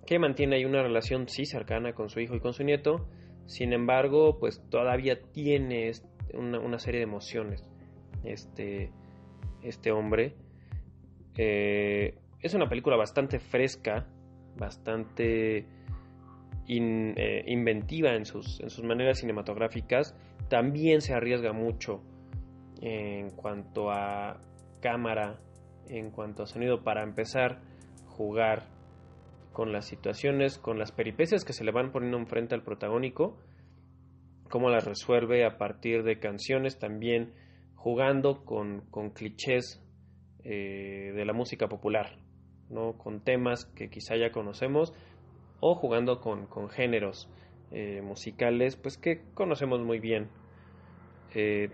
que 0.04 0.18
mantiene 0.18 0.56
ahí 0.56 0.64
una 0.64 0.82
relación 0.82 1.28
sí 1.28 1.44
cercana 1.44 1.92
con 1.92 2.08
su 2.08 2.18
hijo 2.18 2.34
y 2.34 2.40
con 2.40 2.52
su 2.52 2.64
nieto, 2.64 3.06
sin 3.46 3.72
embargo, 3.72 4.40
pues 4.40 4.60
todavía 4.70 5.22
tiene 5.30 5.92
una, 6.34 6.58
una 6.58 6.80
serie 6.80 6.98
de 6.98 7.04
emociones 7.04 7.62
este, 8.24 8.90
este 9.62 9.92
hombre. 9.92 10.34
Eh, 11.36 12.18
es 12.40 12.54
una 12.54 12.68
película 12.68 12.96
bastante 12.96 13.38
fresca, 13.38 14.08
bastante 14.58 15.58
eh, 16.66 17.44
inventiva 17.46 18.16
en 18.16 18.24
sus, 18.24 18.58
en 18.58 18.68
sus 18.68 18.82
maneras 18.82 19.20
cinematográficas. 19.20 20.16
También 20.48 21.02
se 21.02 21.14
arriesga 21.14 21.52
mucho 21.52 22.02
en 22.80 23.30
cuanto 23.30 23.92
a 23.92 24.40
cámara, 24.80 25.38
en 25.88 26.10
cuanto 26.10 26.42
a 26.42 26.46
sonido, 26.46 26.82
para 26.82 27.02
empezar 27.02 27.60
jugar 28.06 28.64
con 29.52 29.72
las 29.72 29.86
situaciones, 29.86 30.58
con 30.58 30.78
las 30.78 30.92
peripecias 30.92 31.44
que 31.44 31.52
se 31.52 31.64
le 31.64 31.72
van 31.72 31.92
poniendo 31.92 32.18
enfrente 32.18 32.54
al 32.54 32.62
protagónico, 32.62 33.38
cómo 34.48 34.70
las 34.70 34.84
resuelve 34.84 35.44
a 35.44 35.58
partir 35.58 36.02
de 36.02 36.18
canciones, 36.18 36.78
también 36.78 37.32
jugando 37.74 38.44
con, 38.44 38.82
con 38.90 39.10
clichés 39.10 39.82
eh, 40.44 41.12
de 41.14 41.24
la 41.24 41.32
música 41.32 41.68
popular, 41.68 42.18
¿no? 42.68 42.98
con 42.98 43.20
temas 43.20 43.64
que 43.64 43.90
quizá 43.90 44.16
ya 44.16 44.30
conocemos 44.30 44.92
o 45.60 45.74
jugando 45.74 46.20
con, 46.20 46.46
con 46.46 46.68
géneros 46.68 47.30
eh, 47.70 48.02
musicales 48.02 48.76
pues 48.76 48.98
que 48.98 49.22
conocemos 49.34 49.80
muy 49.80 49.98
bien. 49.98 50.28
Eh, 51.34 51.70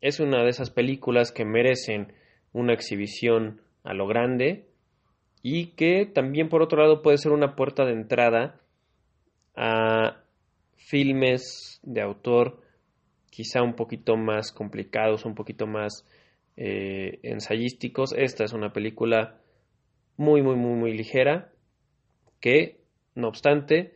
es 0.00 0.20
una 0.20 0.42
de 0.42 0.50
esas 0.50 0.70
películas 0.70 1.32
que 1.32 1.44
merecen 1.44 2.12
una 2.52 2.72
exhibición 2.72 3.60
a 3.84 3.94
lo 3.94 4.06
grande 4.06 4.66
y 5.42 5.72
que 5.72 6.06
también 6.06 6.48
por 6.48 6.62
otro 6.62 6.82
lado 6.82 7.02
puede 7.02 7.18
ser 7.18 7.32
una 7.32 7.56
puerta 7.56 7.84
de 7.84 7.92
entrada 7.92 8.60
a 9.56 10.22
filmes 10.76 11.80
de 11.82 12.00
autor 12.00 12.62
quizá 13.30 13.62
un 13.62 13.74
poquito 13.74 14.16
más 14.16 14.52
complicados, 14.52 15.24
un 15.24 15.34
poquito 15.34 15.66
más 15.66 16.04
eh, 16.56 17.20
ensayísticos. 17.22 18.12
Esta 18.12 18.44
es 18.44 18.52
una 18.52 18.72
película 18.72 19.40
muy, 20.16 20.42
muy, 20.42 20.56
muy, 20.56 20.74
muy 20.74 20.96
ligera 20.96 21.52
que, 22.40 22.80
no 23.14 23.28
obstante, 23.28 23.94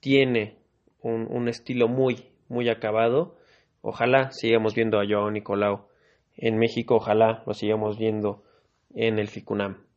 tiene 0.00 0.56
un, 1.00 1.26
un 1.30 1.48
estilo 1.48 1.88
muy, 1.88 2.28
muy 2.48 2.68
acabado. 2.68 3.37
Ojalá 3.80 4.32
sigamos 4.32 4.74
viendo 4.74 5.00
a 5.00 5.04
Joao 5.08 5.30
Nicolau 5.30 5.88
en 6.36 6.58
México, 6.58 6.96
ojalá 6.96 7.42
lo 7.46 7.54
sigamos 7.54 7.98
viendo 7.98 8.42
en 8.94 9.18
el 9.18 9.28
FICUNAM. 9.28 9.88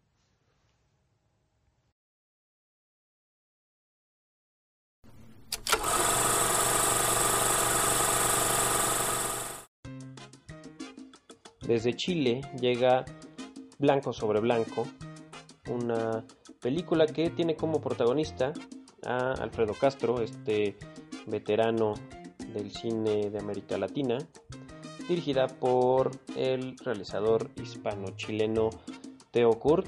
Desde 11.67 11.95
Chile 11.95 12.41
llega 12.59 13.05
Blanco 13.79 14.11
sobre 14.13 14.41
Blanco, 14.41 14.85
una 15.69 16.25
película 16.61 17.05
que 17.05 17.29
tiene 17.29 17.55
como 17.55 17.79
protagonista 17.79 18.51
a 19.05 19.31
Alfredo 19.33 19.73
Castro, 19.73 20.21
este 20.21 20.75
veterano 21.27 21.93
del 22.53 22.71
cine 22.71 23.29
de 23.29 23.39
América 23.39 23.77
Latina, 23.77 24.17
dirigida 25.07 25.47
por 25.47 26.11
el 26.35 26.77
realizador 26.77 27.49
hispano-chileno 27.61 28.69
Theo 29.31 29.51
Kurt, 29.59 29.87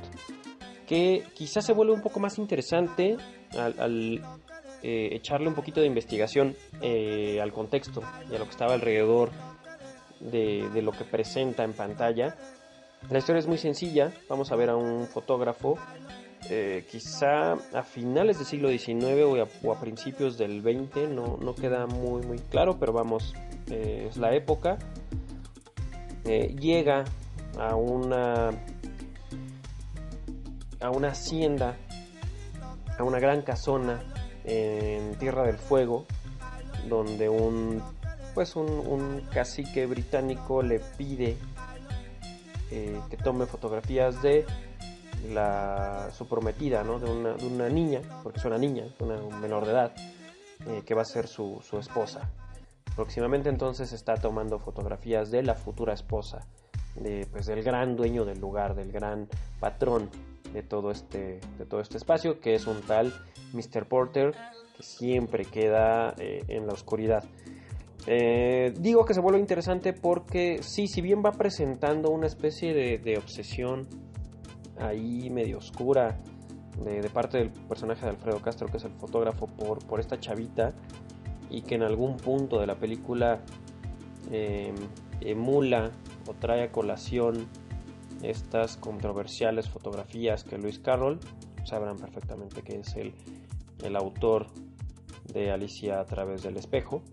que 0.88 1.24
quizás 1.34 1.66
se 1.66 1.74
vuelve 1.74 1.94
un 1.94 2.02
poco 2.02 2.20
más 2.20 2.38
interesante 2.38 3.18
al, 3.58 4.22
eh, 4.82 5.10
echarle 5.14 5.48
un 5.48 5.56
poquito 5.56 5.80
de 5.80 5.88
investigación 5.88 6.56
eh, 6.82 7.40
al 7.42 7.54
contexto 7.54 8.02
y 8.30 8.36
a 8.36 8.40
lo 8.40 8.46
que 8.46 8.52
estaba 8.52 8.74
alrededor 8.74 9.32
de, 10.20 10.82
lo 10.82 10.92
que 10.92 11.04
presenta 11.04 11.64
en 11.64 11.74
pantalla. 11.74 12.36
La 13.10 13.20
historia 13.20 13.40
es 13.40 13.48
muy 13.48 13.58
sencilla, 13.58 14.14
vamos 14.30 14.52
a 14.52 14.56
ver 14.56 14.70
a 14.70 14.76
un 14.76 15.08
fotógrafo 15.08 15.78
eh, 16.50 16.86
quizá 16.92 17.54
a 17.54 17.84
finales 17.84 18.38
del 18.38 18.46
siglo 18.46 18.70
XIX 18.70 19.50
o 19.64 19.72
a, 19.72 19.80
principios 19.80 20.38
del 20.38 20.62
XX, 20.62 21.10
no, 21.10 21.38
no, 21.42 21.56
queda 21.56 21.88
muy, 21.88 22.22
muy 22.26 22.40
claro, 22.40 22.78
pero 22.80 22.92
vamos, 22.92 23.34
eh, 23.70 24.08
es 24.10 24.18
la 24.18 24.34
época. 24.34 24.78
Eh, 26.26 26.54
llega 26.60 27.06
a 27.58 27.76
una, 27.76 28.50
a 30.82 30.90
una 30.90 31.10
hacienda, 31.10 31.78
a 32.98 33.04
una 33.04 33.20
gran 33.20 33.42
casona 33.44 34.02
en 34.44 35.16
Tierra 35.16 35.44
del 35.44 35.58
Fuego, 35.58 36.06
donde 36.90 37.30
un 37.30 37.82
pues 38.34 38.56
un, 38.56 39.22
cacique 39.32 39.86
británico 39.86 40.64
le 40.64 40.80
pide 40.98 41.38
que 42.72 43.18
tome 43.18 43.46
fotografías 43.46 44.20
de 44.24 44.48
la, 45.30 46.10
su 46.12 46.28
prometida, 46.28 46.84
¿no? 46.84 47.00
de, 47.00 47.10
una, 47.10 47.70
niña, 47.70 48.02
porque 48.24 48.40
es 48.40 48.46
una 48.46 48.58
niña, 48.58 48.86
una 49.00 49.18
menor 49.40 49.66
de 49.66 49.72
edad, 49.72 49.94
eh, 50.68 50.84
que 50.86 50.94
va 50.94 51.02
a 51.02 51.06
ser 51.06 51.28
su, 51.28 51.60
su, 51.62 51.78
esposa. 51.78 52.30
Próximamente 52.96 53.50
entonces 53.50 53.92
está 53.94 54.16
tomando 54.16 54.60
fotografías 54.60 55.32
de 55.32 55.44
la 55.44 55.56
futura 55.56 55.94
esposa, 55.94 56.48
de, 56.96 57.28
pues, 57.32 57.46
del 57.46 57.64
gran 57.64 57.96
dueño 57.96 58.26
del 58.26 58.40
lugar, 58.40 58.76
del 58.76 58.92
gran 58.92 59.28
patrón 59.60 60.10
de 60.54 60.62
todo 60.62 60.92
este, 60.92 61.40
de 61.58 61.66
todo 61.66 61.82
este 61.82 61.98
espacio, 61.98 62.40
que 62.40 62.54
es 62.54 62.68
un 62.68 62.82
tal 62.82 63.12
Mr. 63.54 63.88
Porter, 63.88 64.36
que 64.78 64.84
siempre 64.84 65.46
queda 65.46 66.14
eh, 66.18 66.44
en 66.48 66.68
la 66.68 66.74
oscuridad. 66.74 67.24
Eh, 68.06 68.74
digo 68.78 69.06
que 69.06 69.14
se 69.14 69.22
vuelve 69.22 69.40
interesante 69.40 69.94
porque 69.94 70.60
sí, 70.62 70.88
si 70.88 71.02
bien 71.02 71.24
va 71.26 71.32
presentando 71.32 72.10
una 72.12 72.28
especie 72.28 72.74
de, 72.74 73.18
obsesión 73.18 73.88
ahí 74.80 75.30
medio 75.30 75.58
oscura 75.58 76.20
de, 76.84 77.10
parte 77.10 77.38
del 77.38 77.50
personaje 77.50 78.02
de 78.02 78.12
Alfredo 78.12 78.42
Castro, 78.42 78.68
que 78.68 78.78
es 78.78 78.84
el 78.84 78.94
fotógrafo, 78.94 79.48
por, 79.48 79.86
por 79.86 80.00
esta 80.00 80.20
chavita, 80.20 80.74
y 81.50 81.62
que 81.62 81.76
en 81.76 81.84
algún 81.84 82.18
punto 82.18 82.60
de 82.60 82.68
la 82.68 82.76
película 82.76 83.42
em, 84.32 84.76
emula 85.22 85.92
o 86.28 86.34
trae 86.34 86.64
a 86.64 86.72
colación 86.72 87.48
estas 88.22 88.78
controversiales 88.78 89.70
fotografías 89.70 90.44
que 90.44 90.58
Luis 90.58 90.80
Carroll, 90.80 91.20
sabrán 91.66 91.98
perfectamente 91.98 92.62
que 92.62 92.80
es 92.80 92.96
el, 92.96 93.14
el 93.84 93.96
autor 93.96 94.48
de 95.32 95.52
Alicia 95.52 96.00
a 96.00 96.06
través 96.06 96.44
del 96.44 96.58
espejo, 96.58 97.04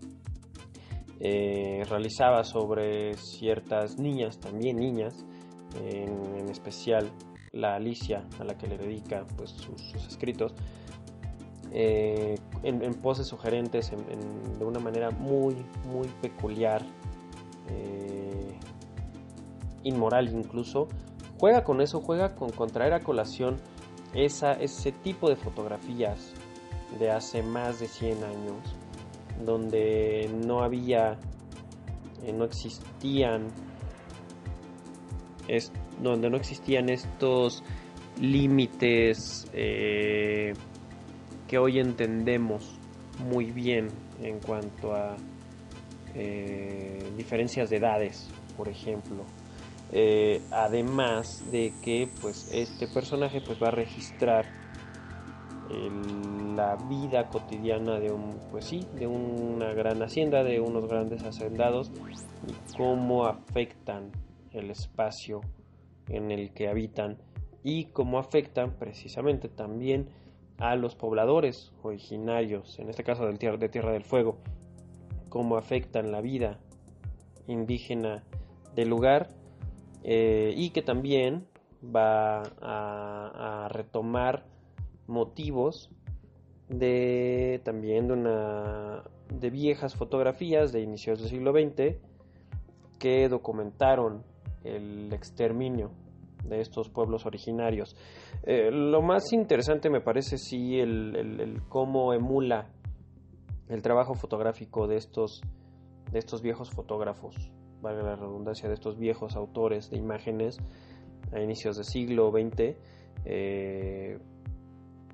eh, 1.19 1.83
realizaba 1.87 2.43
sobre 2.43 3.13
ciertas 3.13 3.99
niñas, 3.99 4.39
también 4.39 4.77
niñas, 4.77 5.23
en, 5.83 6.49
especial 6.49 7.11
la 7.51 7.75
Alicia 7.75 8.23
a 8.39 8.43
la 8.43 8.57
que 8.57 8.67
le 8.67 8.77
dedica 8.77 9.25
pues, 9.37 9.51
sus, 9.51 9.93
escritos, 10.07 10.53
eh, 11.71 12.37
en, 12.63 12.93
poses 12.95 13.27
sugerentes, 13.27 13.91
de 14.59 14.65
una 14.65 14.79
manera 14.79 15.11
muy, 15.11 15.55
muy 15.85 16.07
peculiar, 16.21 16.83
eh, 17.69 18.57
inmoral 19.83 20.29
incluso, 20.33 20.87
juega 21.39 21.63
con 21.63 21.81
eso, 21.81 22.01
juega 22.01 22.35
con, 22.35 22.51
con 22.51 22.69
traer 22.69 22.93
a 22.93 22.99
colación 22.99 23.57
esa, 24.13 24.53
ese 24.53 24.91
tipo 24.91 25.29
de 25.29 25.35
fotografías 25.35 26.33
de 26.99 27.09
hace 27.09 27.41
más 27.41 27.79
de 27.79 27.87
100 27.87 28.23
años 28.23 28.75
donde 29.45 30.29
no 30.45 30.61
había, 30.61 31.17
eh, 32.23 32.33
no 32.33 32.45
existían, 32.45 33.47
es, 35.47 35.71
donde 36.01 36.29
no 36.29 36.37
existían 36.37 36.89
estos 36.89 37.63
límites 38.19 39.47
eh, 39.53 40.53
que 41.47 41.57
hoy 41.57 41.79
entendemos 41.79 42.77
muy 43.27 43.51
bien 43.51 43.87
en 44.21 44.39
cuanto 44.39 44.93
a 44.93 45.15
eh, 46.15 46.99
diferencias 47.17 47.69
de 47.69 47.77
edades, 47.77 48.29
por 48.57 48.67
ejemplo. 48.67 49.25
además 50.51 51.43
de 51.51 51.73
que 51.83 52.07
pues 52.21 52.49
este 52.53 52.87
personaje 52.87 53.41
pues 53.41 53.61
va 53.61 53.67
a 53.67 53.71
registrar 53.71 54.45
la 56.55 56.75
vida 56.75 57.27
cotidiana 57.27 57.99
de 57.99 58.11
un, 58.11 58.37
pues 58.51 58.65
sí, 58.65 58.85
de 58.95 59.07
una 59.07 59.73
gran 59.73 60.01
hacienda, 60.01 60.43
de 60.43 60.59
unos 60.59 60.87
grandes 60.87 61.23
hacendados 61.23 61.91
y 62.47 62.75
cómo 62.77 63.25
afectan 63.25 64.11
el 64.51 64.69
espacio 64.69 65.41
en 66.11 66.31
el 66.31 66.53
que 66.53 66.67
habitan 66.67 67.17
y 67.63 67.85
cómo 67.85 68.19
afectan 68.19 68.71
precisamente 68.71 69.49
también 69.49 70.09
a 70.57 70.75
los 70.75 70.95
pobladores 70.95 71.71
originarios, 71.81 72.77
en 72.79 72.89
este 72.89 73.03
caso 73.03 73.25
de 73.25 73.69
Tierra 73.69 73.91
del 73.91 74.03
Fuego, 74.03 74.37
cómo 75.29 75.57
afectan 75.57 76.11
la 76.11 76.21
vida 76.21 76.59
indígena 77.47 78.23
del 78.75 78.89
lugar 78.89 79.29
eh, 80.03 80.53
y 80.55 80.69
que 80.71 80.81
también 80.81 81.47
va 81.83 82.43
a, 82.61 83.67
retomar 83.71 84.45
motivos 85.07 85.89
de 86.69 87.61
también 87.63 88.07
de 88.07 88.13
una 88.13 89.03
de 89.29 89.49
viejas 89.49 89.95
fotografías 89.95 90.71
de 90.71 90.81
inicios 90.81 91.19
del 91.19 91.29
siglo 91.29 91.51
XX 91.53 91.95
que 92.99 93.29
documentaron 93.29 94.23
el 94.63 95.11
exterminio 95.11 95.91
de 96.43 96.61
estos 96.61 96.89
pueblos 96.89 97.25
originarios. 97.25 97.95
Eh, 98.43 98.71
lo 98.71 99.01
más 99.01 99.31
interesante 99.33 99.89
me 99.89 100.01
parece 100.01 100.37
sí 100.37 100.79
el, 100.79 101.61
cómo 101.69 102.13
emula 102.13 102.69
el 103.69 103.81
trabajo 103.81 104.15
fotográfico 104.15 104.87
de 104.87 104.97
estos, 104.97 105.41
de 106.11 106.19
estos 106.19 106.41
viejos 106.41 106.71
fotógrafos, 106.71 107.35
valga 107.81 108.03
la 108.03 108.15
redundancia, 108.15 108.67
de 108.67 108.75
estos 108.75 108.97
viejos 108.97 109.35
autores 109.35 109.89
de 109.89 109.97
imágenes 109.97 110.57
a 111.31 111.39
inicios 111.39 111.77
del 111.77 111.85
siglo 111.85 112.31
XX. 112.31 112.75
Eh, 113.25 114.19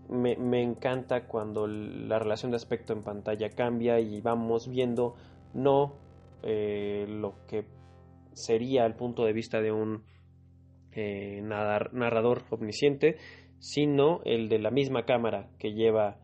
me, 0.09 0.63
encanta 0.63 1.27
cuando 1.27 1.67
la 1.67 2.17
relación 2.17 2.51
de 2.51 2.57
aspecto 2.57 2.93
en 2.93 3.03
pantalla 3.03 3.49
cambia 3.49 3.99
y 3.99 4.21
vamos 4.21 4.69
viendo 4.69 5.15
no 5.53 5.93
eh, 6.43 7.05
lo 7.09 7.33
que 7.47 7.65
sería 8.33 8.85
el 8.85 8.95
punto 8.95 9.25
de 9.25 9.33
vista 9.33 9.59
de 9.59 9.71
un 9.71 10.03
eh, 10.99 11.41
narrador 11.43 12.41
omnisciente, 12.49 13.17
sino 13.59 14.21
el 14.25 14.49
de 14.49 14.57
la 14.57 14.71
misma 14.71 15.05
cámara 15.05 15.47
que 15.59 15.73
lleva 15.73 16.17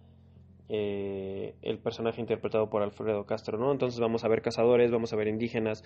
eh, 0.67 1.53
el 1.61 1.77
personaje 1.77 2.19
interpretado 2.19 2.71
por 2.71 2.81
Alfredo 2.81 3.27
Castro, 3.27 3.59
¿no? 3.59 3.71
Entonces 3.71 3.99
vamos 3.99 4.23
a 4.23 4.29
ver 4.29 4.41
cazadores, 4.41 4.89
vamos 4.89 5.13
a 5.13 5.15
ver 5.15 5.27
indígenas, 5.27 5.83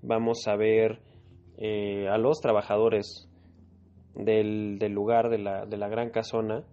vamos 0.00 0.48
a 0.48 0.56
ver 0.56 1.00
eh, 1.58 2.08
a 2.08 2.16
los 2.16 2.40
trabajadores 2.40 3.28
del, 4.14 4.78
lugar, 4.78 5.28
de 5.28 5.36
la, 5.36 5.66
de 5.66 5.76
la, 5.76 5.88
gran 5.88 6.08
casona, 6.08 6.64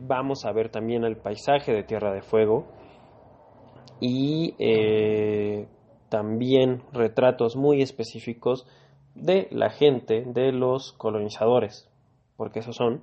vamos 0.00 0.44
a 0.44 0.50
ver 0.50 0.70
también 0.70 1.04
el 1.04 1.18
paisaje 1.18 1.72
de 1.72 1.84
Tierra 1.84 2.12
de 2.12 2.22
Fuego 2.22 2.66
y 4.00 4.54
también 6.08 6.82
retratos 6.92 7.54
muy 7.54 7.80
específicos 7.80 8.66
de 9.20 9.48
la 9.50 9.70
gente, 9.70 10.24
de 10.26 10.52
los 10.52 10.92
colonizadores, 10.92 11.88
porque 12.36 12.60
esos 12.60 12.76
son, 12.76 13.02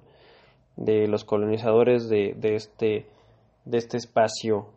de 0.75 1.07
los 1.07 1.23
colonizadores 1.23 2.09
de, 2.09 2.35
este, 2.41 3.07
de 3.65 3.77
este 3.77 3.97
espacio 3.97 4.73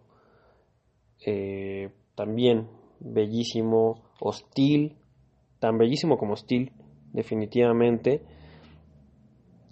eh, 1.26 1.90
también 2.14 2.68
bellísimo, 3.00 4.02
hostil, 4.20 4.96
tan 5.60 5.78
bellísimo 5.78 6.18
como 6.18 6.34
hostil, 6.34 6.72
definitivamente. 7.12 8.22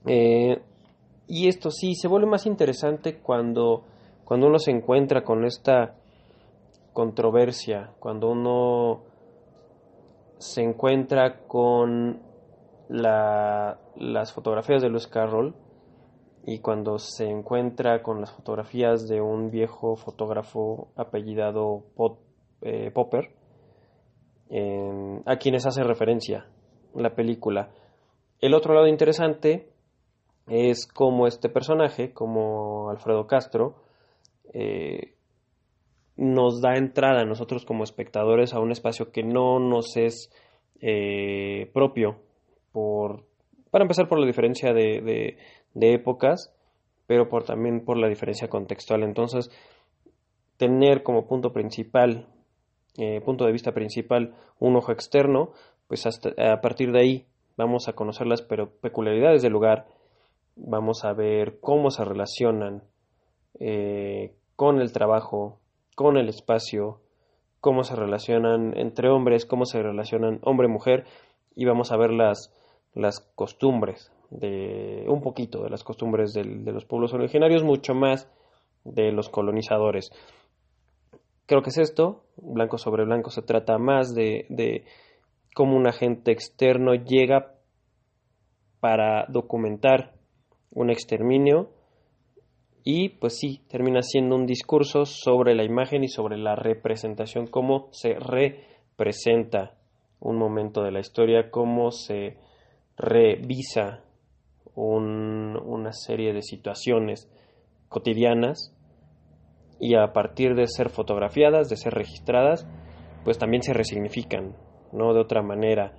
Eh, 0.07 0.61
y 1.29 1.49
esto 1.49 1.71
sí, 1.71 1.95
se 1.95 2.09
vuelve 2.09 2.27
más 2.29 2.47
interesante 2.47 3.19
cuando, 3.19 3.85
cuando 4.25 4.47
uno 4.47 4.59
se 4.59 4.71
encuentra 4.71 5.25
con 5.25 5.45
esta 5.45 5.97
controversia, 6.93 7.93
cuando 7.99 8.31
uno 8.31 9.03
se 10.39 10.63
encuentra 10.63 11.47
con 11.47 12.23
las 12.89 14.33
fotografías 14.33 14.83
de 14.83 14.89
Lewis 14.89 15.07
Carroll 15.07 15.55
y 16.45 16.61
cuando 16.61 16.99
se 16.99 17.29
encuentra 17.29 18.03
con 18.03 18.21
las 18.21 18.33
fotografías 18.33 19.09
de 19.09 19.21
un 19.21 19.51
viejo 19.51 19.97
fotógrafo 19.97 20.93
apellidado 20.95 21.85
eh, 22.63 22.91
Popper, 22.93 23.35
a 25.27 25.37
quienes 25.39 25.67
hace 25.67 25.83
referencia 25.83 26.47
la 26.95 27.15
película. 27.15 27.71
El 28.41 28.55
otro 28.55 28.75
lado 28.75 28.87
interesante 28.87 29.73
es 30.47 30.87
como 30.87 31.27
este 31.27 31.49
personaje, 31.49 32.13
como 32.13 32.91
Alfredo 32.91 33.27
Castro, 33.27 33.83
eh, 34.53 35.16
nos 36.17 36.61
da 36.61 36.75
entrada 36.77 37.23
a 37.23 37.27
nosotros 37.27 37.65
como 37.65 37.85
espectadores 37.85 38.55
a 38.55 38.61
un 38.61 38.73
espacio 38.73 39.11
que 39.13 39.23
no 39.23 39.59
nos 39.59 39.97
es 39.97 40.31
eh, 40.81 41.71
propio, 41.73 42.17
por, 42.73 43.25
para 43.71 43.85
empezar 43.85 44.09
por 44.09 44.19
la 44.19 44.27
diferencia 44.27 44.73
de, 44.73 45.37
de, 45.75 45.93
épocas, 45.93 46.55
pero 47.07 47.29
por, 47.29 47.45
también 47.45 47.85
por 47.85 47.99
la 47.99 48.09
diferencia 48.09 48.49
contextual. 48.49 49.03
Entonces, 49.03 49.51
tener 50.57 51.03
como 51.03 51.27
punto 51.27 51.53
principal, 51.53 52.27
eh, 52.99 53.21
punto 53.21 53.45
de 53.45 53.53
vista 53.53 53.73
principal, 53.73 54.35
un 54.59 54.77
ojo 54.77 54.93
externo, 54.93 55.53
pues 55.89 56.07
hasta, 56.07 56.31
a 56.53 56.61
partir 56.61 56.93
de 56.93 57.01
ahí 57.01 57.27
vamos 57.57 57.89
a 57.89 57.93
conocer 57.93 58.27
las 58.27 58.43
peculiaridades 58.43 59.43
del 59.43 59.53
lugar, 59.53 59.87
vamos 60.57 61.05
a 61.05 61.13
ver 61.13 61.59
cómo 61.61 61.91
se 61.91 62.05
relacionan 62.05 62.83
eh, 63.61 64.35
con 64.57 64.81
el 64.81 64.93
trabajo 64.93 65.59
con 65.97 66.19
el 66.19 66.29
espacio, 66.29 67.01
cómo 67.61 67.83
se 67.83 67.97
relacionan 67.97 68.79
entre 68.79 69.09
hombres, 69.09 69.47
cómo 69.47 69.65
se 69.65 69.83
relacionan 69.83 70.39
hombre-mujer 70.43 71.05
y 71.57 71.65
vamos 71.65 71.91
a 71.91 71.97
ver 71.97 72.13
las, 72.13 72.53
las 72.95 73.21
costumbres 73.35 74.13
de 74.31 75.07
un 75.09 75.23
poquito 75.23 75.63
de 75.63 75.71
las 75.71 75.83
costumbres 75.83 76.33
de 76.35 76.45
los 76.45 76.85
pueblos 76.85 77.15
originarios, 77.15 77.65
mucho 77.65 77.95
más 77.95 78.31
de 78.85 79.11
los 79.11 79.31
colonizadores. 79.31 80.11
Creo 81.47 81.63
que 81.63 81.71
es 81.71 81.79
esto, 81.79 82.25
blanco 82.37 82.77
sobre 82.77 83.05
blanco 83.05 83.31
se 83.31 83.43
trata 83.43 83.79
más 83.79 84.15
de, 84.15 84.47
de 84.51 84.85
cómo 85.55 85.77
un 85.77 85.87
agente 85.87 86.31
externo 86.31 86.95
llega 86.95 87.55
para 88.81 89.25
documentar 89.29 90.13
un 90.73 90.91
exterminio 90.91 91.71
y 92.89 93.09
pues 93.09 93.37
sí, 93.37 93.63
termina 93.69 94.01
siendo 94.01 94.37
un 94.37 94.47
discurso 94.47 95.07
sobre 95.07 95.57
la 95.57 95.65
imagen 95.65 96.05
y 96.05 96.09
sobre 96.09 96.39
la 96.39 96.55
representación, 96.55 97.49
cómo 97.49 97.89
se 97.91 98.15
representa 98.15 99.75
un 100.21 100.39
momento 100.39 100.85
de 100.85 100.93
la 100.93 101.01
historia, 101.01 101.51
cómo 101.51 101.91
se 101.91 102.37
revisa 102.97 104.05
una 104.77 105.93
serie 105.93 106.33
de 106.33 106.43
situaciones 106.43 107.29
cotidianas 107.89 108.73
y 109.81 109.97
a 109.97 110.13
partir 110.13 110.55
de 110.55 110.69
ser 110.69 110.89
fotografiadas, 110.89 111.69
de 111.69 111.77
ser 111.77 111.93
registradas, 111.93 112.69
pues 113.25 113.37
también 113.37 113.65
se 113.65 113.73
resignifican, 113.73 114.55
¿no? 114.93 115.13
De 115.13 115.19
otra 115.19 115.43
manera. 115.43 115.93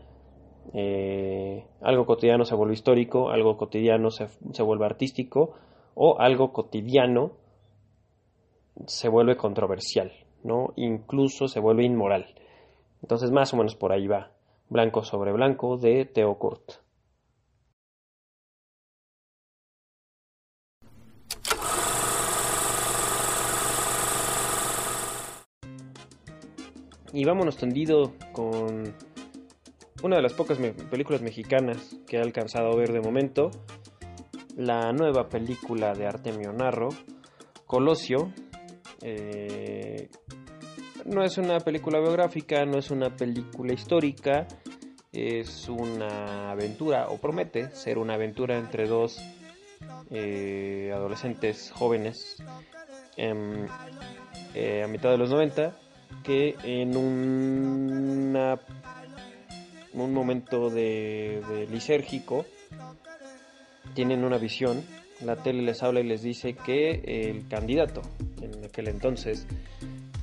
Eh, 0.73 1.65
algo 1.81 2.05
cotidiano 2.05 2.45
se 2.45 2.55
vuelve 2.55 2.75
histórico, 2.75 3.29
algo 3.29 3.57
cotidiano 3.57 4.09
se, 4.09 4.27
se 4.53 4.63
vuelve 4.63 4.85
artístico, 4.85 5.55
o 5.99 6.19
algo 6.19 6.53
cotidiano 6.53 7.31
se 8.85 9.09
vuelve 9.09 9.35
controversial, 9.35 10.11
¿no? 10.43 10.73
Incluso 10.75 11.47
se 11.47 11.59
vuelve 11.59 11.85
inmoral. 11.85 12.35
Entonces, 13.01 13.31
más 13.31 13.51
o 13.53 13.57
menos 13.57 13.75
por 13.75 13.91
ahí 13.91 14.05
va. 14.07 14.31
Blanco 14.69 15.03
sobre 15.03 15.31
blanco 15.31 15.77
de 15.77 16.05
Theo 16.05 16.35
Kurt. 16.35 16.73
Y 27.11 27.25
vámonos 27.25 27.57
tendido 27.57 28.11
con 28.33 28.93
una 30.03 30.17
de 30.17 30.21
las 30.21 30.33
pocas 30.33 30.59
películas 30.91 31.23
mexicanas 31.23 31.97
que 32.05 32.17
he 32.17 32.21
alcanzado 32.21 32.71
a 32.71 32.75
ver 32.75 32.91
de 32.91 33.01
momento, 33.01 33.49
la 34.57 34.91
nueva 34.91 35.29
película 35.29 35.93
de 35.93 36.07
Artemio 36.07 36.51
Narro, 36.51 36.89
Colosio. 37.67 38.33
Eh, 39.01 40.09
no 41.05 41.23
es 41.23 41.37
una 41.37 41.59
película 41.59 41.99
biográfica, 41.99 42.65
no 42.65 42.79
es 42.79 42.89
una 42.89 43.15
película 43.15 43.73
histórica, 43.73 44.47
es 45.13 45.69
una 45.69 46.51
aventura, 46.51 47.07
o 47.09 47.17
promete 47.17 47.69
ser 47.75 47.99
una 47.99 48.15
aventura 48.15 48.57
entre 48.57 48.87
dos 48.87 49.21
eh, 50.09 50.91
adolescentes 50.93 51.71
jóvenes 51.71 52.37
em, 53.15 53.67
eh, 54.55 54.81
a 54.83 54.87
mitad 54.87 55.11
de 55.11 55.17
los 55.17 55.29
90 55.29 55.77
que 56.23 56.55
en 56.63 56.97
un 56.97 58.33
momento 60.13 60.71
de, 60.71 61.43
de 61.47 61.67
lisérgico 61.67 62.45
tienen 63.93 64.23
una 64.23 64.37
visión, 64.37 64.83
la 65.21 65.35
tele 65.37 65.63
les 65.63 65.81
habla 65.83 65.99
y 65.99 66.03
les 66.03 66.21
dice 66.21 66.53
que 66.53 67.01
el 67.05 67.47
candidato, 67.47 68.01
en 68.41 68.65
aquel 68.65 68.87
entonces 68.87 69.47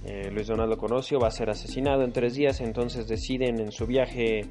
eh, 0.04 0.30
Luis 0.30 0.46
Donaldo 0.46 0.76
Conocio, 0.76 1.18
va 1.18 1.28
a 1.28 1.30
ser 1.30 1.50
asesinado 1.50 2.04
en 2.04 2.12
tres 2.12 2.34
días, 2.34 2.60
entonces 2.60 3.08
deciden 3.08 3.58
en 3.58 3.72
su 3.72 3.86
viaje 3.86 4.46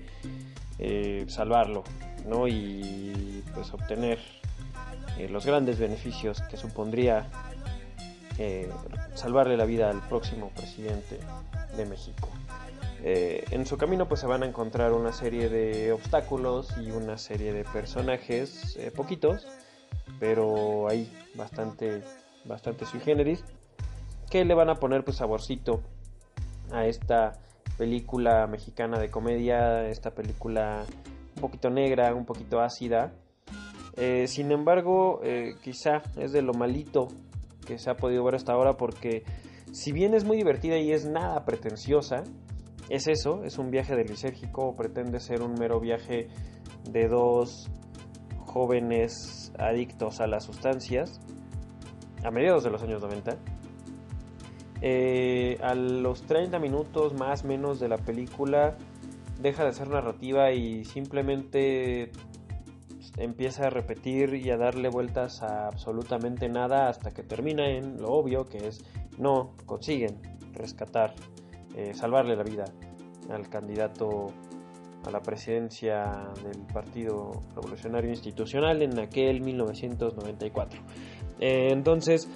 eh, 0.79 1.25
salvarlo, 1.27 1.83
¿no? 2.27 2.47
Y 2.47 3.43
pues 3.53 3.71
obtener 3.71 4.19
eh, 5.17 5.29
los 5.29 5.45
grandes 5.45 5.79
beneficios 5.79 6.41
que 6.49 6.57
supondría 6.57 7.29
salvarle 9.13 9.55
la 9.55 9.65
vida 9.65 9.91
al 9.91 10.01
próximo 10.07 10.49
presidente 10.55 11.19
de 11.77 11.85
México. 11.85 12.29
Eh, 13.03 13.43
en 13.51 13.65
su 13.65 13.77
camino 13.77 14.07
pues 14.07 14.21
se 14.21 14.27
van 14.27 14.43
a 14.43 14.45
encontrar 14.45 14.93
una 14.93 15.11
serie 15.11 15.49
de 15.49 15.91
obstáculos 15.91 16.69
y 16.77 16.91
una 16.91 17.17
serie 17.17 17.51
de 17.51 17.65
personajes, 17.65 18.79
poquitos, 18.95 19.45
pero 20.19 20.87
ahí 20.87 21.11
bastante, 21.35 22.01
bastante 22.45 22.85
sui 22.85 23.01
generis, 23.01 23.43
que 24.29 24.45
le 24.45 24.53
van 24.53 24.69
a 24.69 24.75
poner 24.75 25.03
pues 25.03 25.17
saborcito 25.17 25.81
a 26.71 26.85
esta 26.85 27.33
película 27.77 28.47
mexicana 28.47 28.99
de 28.99 29.09
comedia, 29.09 29.87
esta 29.89 30.11
película 30.11 30.85
un 31.35 31.41
poquito 31.41 31.69
negra, 31.69 32.13
un 32.13 32.25
poquito 32.25 32.61
ácida. 32.61 33.11
Eh, 33.95 34.25
sin 34.27 34.51
embargo, 34.51 35.21
eh, 35.23 35.55
quizá 35.63 36.01
es 36.17 36.31
de 36.31 36.41
lo 36.41 36.53
malito 36.53 37.07
que 37.65 37.77
se 37.77 37.89
ha 37.89 37.97
podido 37.97 38.23
ver 38.23 38.35
hasta 38.35 38.53
ahora 38.53 38.75
porque 38.75 39.23
si 39.71 39.91
bien 39.91 40.13
es 40.13 40.23
muy 40.23 40.37
divertida 40.37 40.77
y 40.77 40.91
es 40.91 41.05
nada 41.05 41.45
pretenciosa, 41.45 42.23
es 42.89 43.07
eso, 43.07 43.43
es 43.43 43.57
un 43.57 43.71
viaje 43.71 43.95
del 43.95 44.07
lisérgico, 44.07 44.75
pretende 44.75 45.19
ser 45.19 45.41
un 45.41 45.53
mero 45.53 45.79
viaje 45.79 46.27
de 46.89 47.07
dos 47.07 47.69
jóvenes 48.45 49.51
adictos 49.57 50.19
a 50.19 50.27
las 50.27 50.43
sustancias 50.43 51.19
a 52.23 52.31
mediados 52.31 52.63
de 52.63 52.69
los 52.69 52.83
años 52.83 53.01
90 53.01 53.37
eh, 54.81 55.57
a 55.61 55.73
los 55.75 56.23
30 56.23 56.59
minutos 56.59 57.13
más 57.13 57.43
o 57.43 57.47
menos 57.47 57.79
de 57.79 57.87
la 57.87 57.97
película 57.97 58.77
deja 59.41 59.65
de 59.65 59.73
ser 59.73 59.89
narrativa 59.89 60.51
y 60.51 60.85
simplemente 60.85 62.11
empieza 63.17 63.67
a 63.67 63.69
repetir 63.69 64.33
y 64.35 64.49
a 64.49 64.57
darle 64.57 64.89
vueltas 64.89 65.41
a 65.41 65.67
absolutamente 65.67 66.47
nada 66.49 66.89
hasta 66.89 67.11
que 67.11 67.23
termina 67.23 67.69
en 67.69 68.01
lo 68.01 68.09
obvio 68.09 68.45
que 68.45 68.67
es 68.67 68.83
no 69.17 69.55
consiguen 69.65 70.19
rescatar, 70.53 71.13
eh, 71.75 71.93
salvarle 71.93 72.35
la 72.35 72.43
vida 72.43 72.65
al 73.29 73.49
candidato 73.49 74.27
a 75.05 75.11
la 75.11 75.21
presidencia 75.21 76.31
del 76.43 76.61
Partido 76.71 77.31
Revolucionario 77.55 78.11
Institucional 78.11 78.81
en 78.83 78.99
aquel 78.99 79.41
1994. 79.41 80.79
Eh, 81.39 81.69
entonces, 81.71 82.29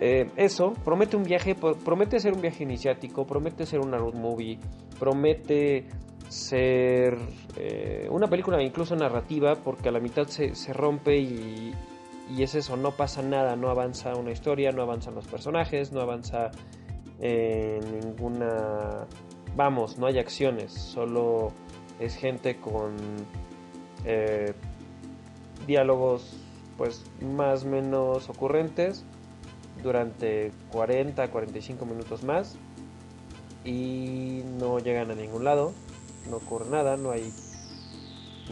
eh, 0.00 0.30
eso 0.36 0.72
promete 0.84 1.16
un 1.16 1.24
viaje, 1.24 1.56
promete 1.56 2.20
ser 2.20 2.32
un 2.32 2.40
viaje 2.40 2.62
iniciático, 2.62 3.26
promete 3.26 3.66
ser 3.66 3.80
una 3.80 3.98
road 3.98 4.14
movie, 4.14 4.58
promete 4.98 5.88
ser 6.28 7.18
una 8.08 8.28
película 8.28 8.62
incluso 8.62 8.94
narrativa 8.94 9.56
porque 9.56 9.88
a 9.88 9.92
la 9.92 9.98
mitad 9.98 10.28
se, 10.28 10.72
rompe 10.72 11.16
y, 11.16 11.74
y, 12.30 12.42
es 12.44 12.54
eso, 12.54 12.76
no 12.76 12.92
pasa 12.92 13.20
nada, 13.20 13.56
no 13.56 13.68
avanza 13.68 14.14
una 14.14 14.30
historia, 14.30 14.70
no 14.70 14.82
avanzan 14.82 15.16
los 15.16 15.26
personajes, 15.26 15.90
no 15.90 16.00
avanza 16.00 16.52
eh, 17.20 17.80
ninguna... 17.92 19.06
Vamos, 19.56 19.98
no 19.98 20.06
hay 20.06 20.18
acciones, 20.18 20.72
solo 20.72 21.52
es 21.98 22.14
gente 22.14 22.56
con 22.56 22.96
diálogos 25.66 26.36
pues 26.78 27.04
más 27.20 27.64
menos 27.64 28.30
ocurrentes 28.30 29.04
durante 29.82 30.50
40 30.72 31.30
45 31.30 31.84
minutos 31.84 32.22
más 32.24 32.56
y 33.64 34.42
no 34.58 34.78
llegan 34.78 35.10
a 35.10 35.14
ningún 35.14 35.44
lado, 35.44 35.72
no 36.30 36.36
ocurre 36.36 36.70
nada, 36.70 36.96
no 36.96 37.10
hay 37.10 37.32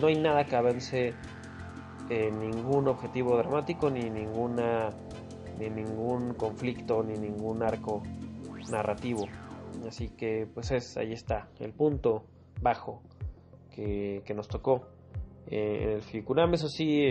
no 0.01 0.09
hay 0.09 0.17
nada 0.17 0.45
que 0.45 0.57
avance 0.57 1.15
en 2.11 2.39
ningún 2.41 2.89
objetivo 2.89 3.37
dramático 3.37 3.91
ni 3.91 4.11
ninguna 4.11 4.91
ni 5.59 5.71
ningún 5.71 6.35
conflicto 6.35 7.03
ni 7.03 7.19
ningún 7.19 7.63
arco 7.63 8.03
narrativo. 8.71 9.27
Así 9.87 10.09
que 10.11 10.47
pues 10.53 10.71
es 10.71 10.97
ahí 10.97 11.13
está 11.13 11.49
el 11.61 11.73
punto 11.73 12.25
bajo 12.61 13.03
que, 13.71 14.23
nos 14.35 14.49
tocó 14.49 14.89
eh, 15.47 15.83
en 15.83 15.91
el 15.91 16.03
Ficunam. 16.03 16.55
Eso 16.55 16.69
sí, 16.69 17.07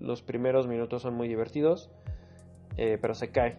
los 0.00 0.22
primeros 0.22 0.66
minutos 0.66 1.02
son 1.02 1.14
muy 1.14 1.28
divertidos 1.28 1.90
eh, 2.76 2.98
pero 3.00 3.14
se 3.14 3.30
cae 3.30 3.58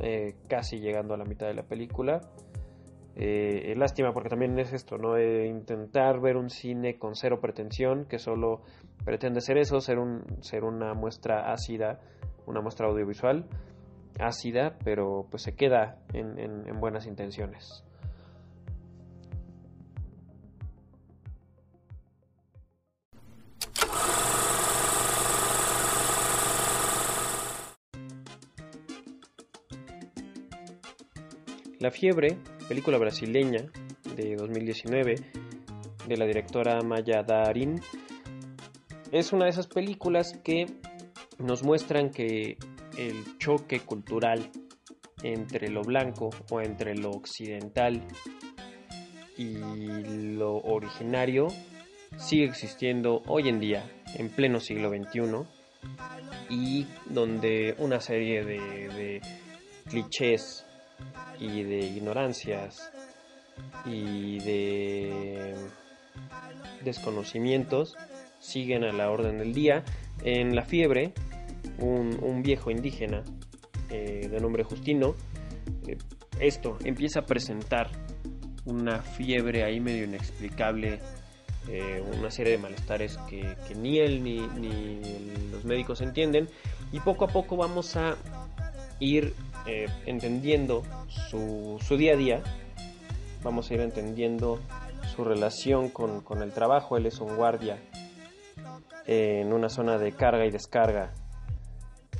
eh, 0.00 0.34
casi 0.48 0.78
llegando 0.78 1.14
a 1.14 1.16
la 1.16 1.24
mitad 1.24 1.46
de 1.46 1.54
la 1.54 1.64
película. 1.64 2.20
Eh, 3.16 3.74
lástima 3.76 4.12
porque 4.12 4.28
también 4.28 4.58
es 4.58 4.74
esto, 4.74 4.98
¿no? 4.98 5.18
intentar 5.18 6.20
ver 6.20 6.36
un 6.36 6.50
cine 6.50 6.98
con 6.98 7.16
cero 7.16 7.40
pretensión, 7.40 8.04
que 8.04 8.18
solo 8.18 8.60
pretende 9.06 9.40
ser 9.40 9.56
eso, 9.56 9.80
ser, 9.80 9.98
un, 9.98 10.22
ser 10.42 10.64
una 10.64 10.92
muestra 10.92 11.50
ácida, 11.50 11.98
una 12.46 12.60
muestra 12.60 12.88
audiovisual 12.88 13.46
ácida, 14.18 14.78
pero 14.84 15.26
pues 15.30 15.42
se 15.42 15.54
queda 15.54 15.98
en 16.12 16.80
buenas 16.80 17.06
intenciones. 17.06 17.84
La 31.78 31.90
fiebre, 31.90 32.38
película 32.68 32.96
brasileña 32.96 33.60
de 34.16 34.34
2019 34.34 35.14
de 36.08 36.16
la 36.16 36.24
directora 36.24 36.80
Maya 36.80 37.22
Darin, 37.22 37.80
es 39.12 39.32
una 39.34 39.44
de 39.44 39.50
esas 39.50 39.66
películas 39.66 40.32
que 40.42 40.66
nos 41.38 41.62
muestran 41.62 42.10
que 42.10 42.56
el 42.96 43.38
choque 43.38 43.80
cultural 43.80 44.50
entre 45.22 45.68
lo 45.68 45.82
blanco 45.82 46.30
o 46.50 46.60
entre 46.60 46.96
lo 46.96 47.10
occidental 47.10 48.02
y 49.36 49.56
lo 50.34 50.56
originario 50.56 51.48
sigue 52.16 52.44
existiendo 52.44 53.22
hoy 53.26 53.48
en 53.48 53.60
día, 53.60 53.90
en 54.14 54.30
pleno 54.30 54.60
siglo 54.60 54.90
XXI, 54.90 55.46
y 56.48 56.86
donde 57.06 57.74
una 57.78 58.00
serie 58.00 58.44
de, 58.44 59.20
clichés 59.88 60.64
y 61.38 61.62
de 61.62 61.78
ignorancias 61.78 62.90
y 63.84 64.38
de 64.40 65.54
desconocimientos 66.82 67.96
siguen 68.40 68.84
a 68.84 68.92
la 68.92 69.10
orden 69.10 69.38
del 69.38 69.52
día. 69.52 69.84
En 70.24 70.56
la 70.56 70.62
fiebre, 70.62 71.12
un, 71.78 72.42
viejo 72.42 72.70
indígena 72.70 73.22
eh, 73.90 74.28
de 74.28 74.40
nombre 74.40 74.64
Justino, 74.64 75.14
eh, 75.86 75.96
esto 76.40 76.76
empieza 76.84 77.20
a 77.20 77.26
presentar 77.26 77.90
una 78.64 79.00
fiebre 79.00 79.64
ahí 79.64 79.80
medio 79.80 80.04
inexplicable, 80.04 81.00
eh, 81.68 82.02
una 82.18 82.30
serie 82.30 82.52
de 82.52 82.58
malestares 82.58 83.18
que, 83.28 83.56
ni 83.76 83.98
él 83.98 84.22
ni, 84.22 84.38
los 85.50 85.64
médicos 85.64 86.00
entienden 86.00 86.48
y 86.92 87.00
poco 87.00 87.24
a 87.24 87.28
poco 87.28 87.56
vamos 87.56 87.96
a 87.96 88.16
ir 88.98 89.34
entendiendo 90.06 90.84
su, 91.28 91.78
día 91.98 92.12
a 92.12 92.16
día, 92.16 92.42
vamos 93.42 93.70
a 93.70 93.74
ir 93.74 93.80
entendiendo 93.80 94.60
su 95.14 95.24
relación 95.24 95.88
con, 95.88 96.42
el 96.42 96.52
trabajo. 96.52 96.96
Él 96.96 97.06
es 97.06 97.20
un 97.20 97.34
guardia 97.36 97.78
en 99.06 99.52
una 99.52 99.68
zona 99.68 99.98
de 99.98 100.12
carga 100.12 100.46
y 100.46 100.50
descarga 100.50 101.12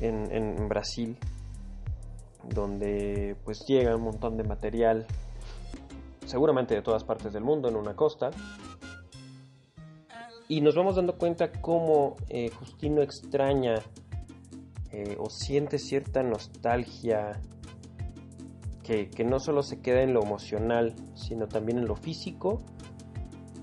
en, 0.00 0.68
Brasil, 0.68 1.16
donde 2.42 3.36
pues 3.44 3.64
llega 3.66 3.96
un 3.96 4.02
montón 4.02 4.36
de 4.36 4.44
material, 4.44 5.06
seguramente 6.24 6.74
de 6.74 6.82
todas 6.82 7.04
partes 7.04 7.32
del 7.32 7.44
mundo, 7.44 7.68
en 7.68 7.76
una 7.76 7.94
costa. 7.94 8.30
Y 10.48 10.60
nos 10.60 10.76
vamos 10.76 10.96
dando 10.96 11.16
cuenta 11.16 11.50
cómo 11.50 12.16
eh, 12.28 12.50
Justino 12.50 13.02
extraña 13.02 13.82
eh, 14.92 15.16
o 15.18 15.28
siente 15.28 15.78
cierta 15.78 16.22
nostalgia 16.22 17.40
que, 18.86 19.24
no 19.24 19.40
solo 19.40 19.62
se 19.62 19.80
queda 19.80 20.02
en 20.02 20.14
lo 20.14 20.22
emocional, 20.22 20.94
sino 21.14 21.48
también 21.48 21.78
en 21.78 21.86
lo 21.86 21.96
físico 21.96 22.62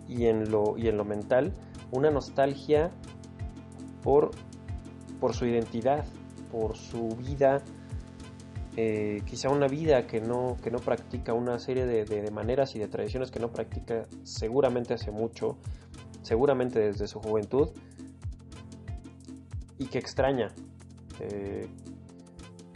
y 0.07 0.25
en 0.25 0.51
lo, 0.51 0.77
y 0.77 0.89
en 0.89 0.97
lo 0.97 1.05
mental, 1.05 1.53
una 1.91 2.11
nostalgia 2.11 2.91
por, 4.03 4.31
por 5.21 5.33
su 5.33 5.45
identidad, 5.45 6.05
por 6.53 6.77
su 6.77 7.09
vida, 7.17 7.63
eh, 8.77 9.23
quizá 9.25 9.49
una 9.49 9.67
vida 9.67 10.05
que 10.05 10.21
no, 10.21 10.55
que 10.63 10.69
no 10.69 10.77
practica, 10.77 11.33
una 11.33 11.57
serie 11.57 11.87
de, 11.87 12.05
de, 12.05 12.29
maneras 12.29 12.75
y 12.75 12.79
de 12.79 12.87
tradiciones 12.87 13.31
que 13.31 13.39
no 13.39 13.51
practica 13.51 14.05
seguramente 14.21 14.93
hace 14.93 15.09
mucho, 15.09 15.57
seguramente 16.21 16.79
desde 16.79 17.07
su 17.07 17.19
juventud, 17.19 17.69
y 19.79 19.87
que 19.87 19.97
extraña, 19.97 20.53
eh, 21.19 21.67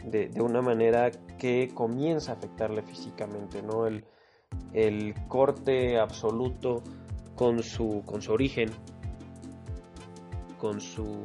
de, 0.04 0.42
una 0.42 0.60
manera 0.60 1.12
que 1.38 1.70
comienza 1.72 2.32
a 2.32 2.34
afectarle 2.34 2.82
físicamente, 2.82 3.62
¿no? 3.62 3.86
El, 3.86 5.14
corte 5.28 6.00
absoluto 6.00 6.82
con 7.36 7.62
su, 7.62 8.02
con 8.04 8.22
su 8.22 8.32
origen, 8.32 8.70
con 10.58 10.80
su 10.80 11.22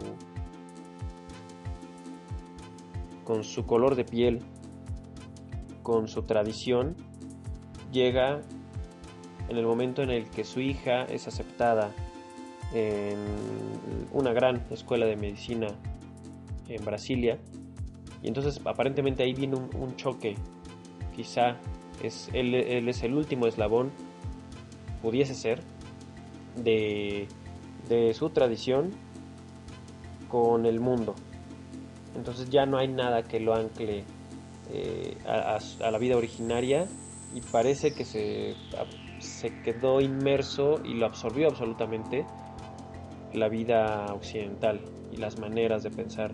con 3.23 3.43
su 3.43 3.65
color 3.65 3.95
de 3.95 4.05
piel, 4.05 4.39
con 5.81 6.07
su 6.07 6.23
tradición, 6.23 6.95
llega 7.91 8.41
en 9.49 9.57
el 9.57 9.65
momento 9.65 10.01
en 10.01 10.09
el 10.09 10.29
que 10.29 10.43
su 10.43 10.59
hija 10.59 11.03
es 11.03 11.27
aceptada 11.27 11.91
en 12.73 13.17
una 14.11 14.33
gran 14.33 14.63
escuela 14.71 15.05
de 15.05 15.15
medicina 15.15 15.67
en 16.67 16.83
Brasilia. 16.83 17.37
Y 18.21 18.27
entonces 18.27 18.59
aparentemente 18.65 19.23
ahí 19.23 19.33
viene 19.33 19.57
un, 19.57 19.95
choque. 19.95 20.35
Quizá 21.15 21.57
es, 22.01 22.29
él, 22.33 22.55
es 22.55 23.03
el 23.03 23.13
último 23.13 23.47
eslabón, 23.47 23.91
pudiese 25.01 25.35
ser, 25.35 25.61
de, 26.55 27.27
de 27.89 28.13
su 28.13 28.29
tradición 28.29 28.91
con 30.29 30.65
el 30.65 30.79
mundo. 30.79 31.15
Entonces 32.15 32.49
ya 32.49 32.65
no 32.65 32.77
hay 32.77 32.87
nada 32.87 33.23
que 33.23 33.39
lo 33.39 33.55
ancle 33.55 34.03
eh, 34.71 35.17
a, 35.25 35.59
la 35.91 35.97
vida 35.97 36.15
originaria 36.15 36.87
y 37.33 37.41
parece 37.41 37.93
que 37.93 38.05
se, 38.05 38.55
se 39.19 39.61
quedó 39.61 39.99
inmerso 39.99 40.81
y 40.83 40.93
lo 40.93 41.05
absorbió 41.05 41.47
absolutamente 41.47 42.25
la 43.33 43.49
vida 43.49 44.13
occidental 44.13 44.81
y 45.11 45.17
las 45.17 45.39
maneras 45.39 45.83
de 45.83 45.89
pensar 45.89 46.33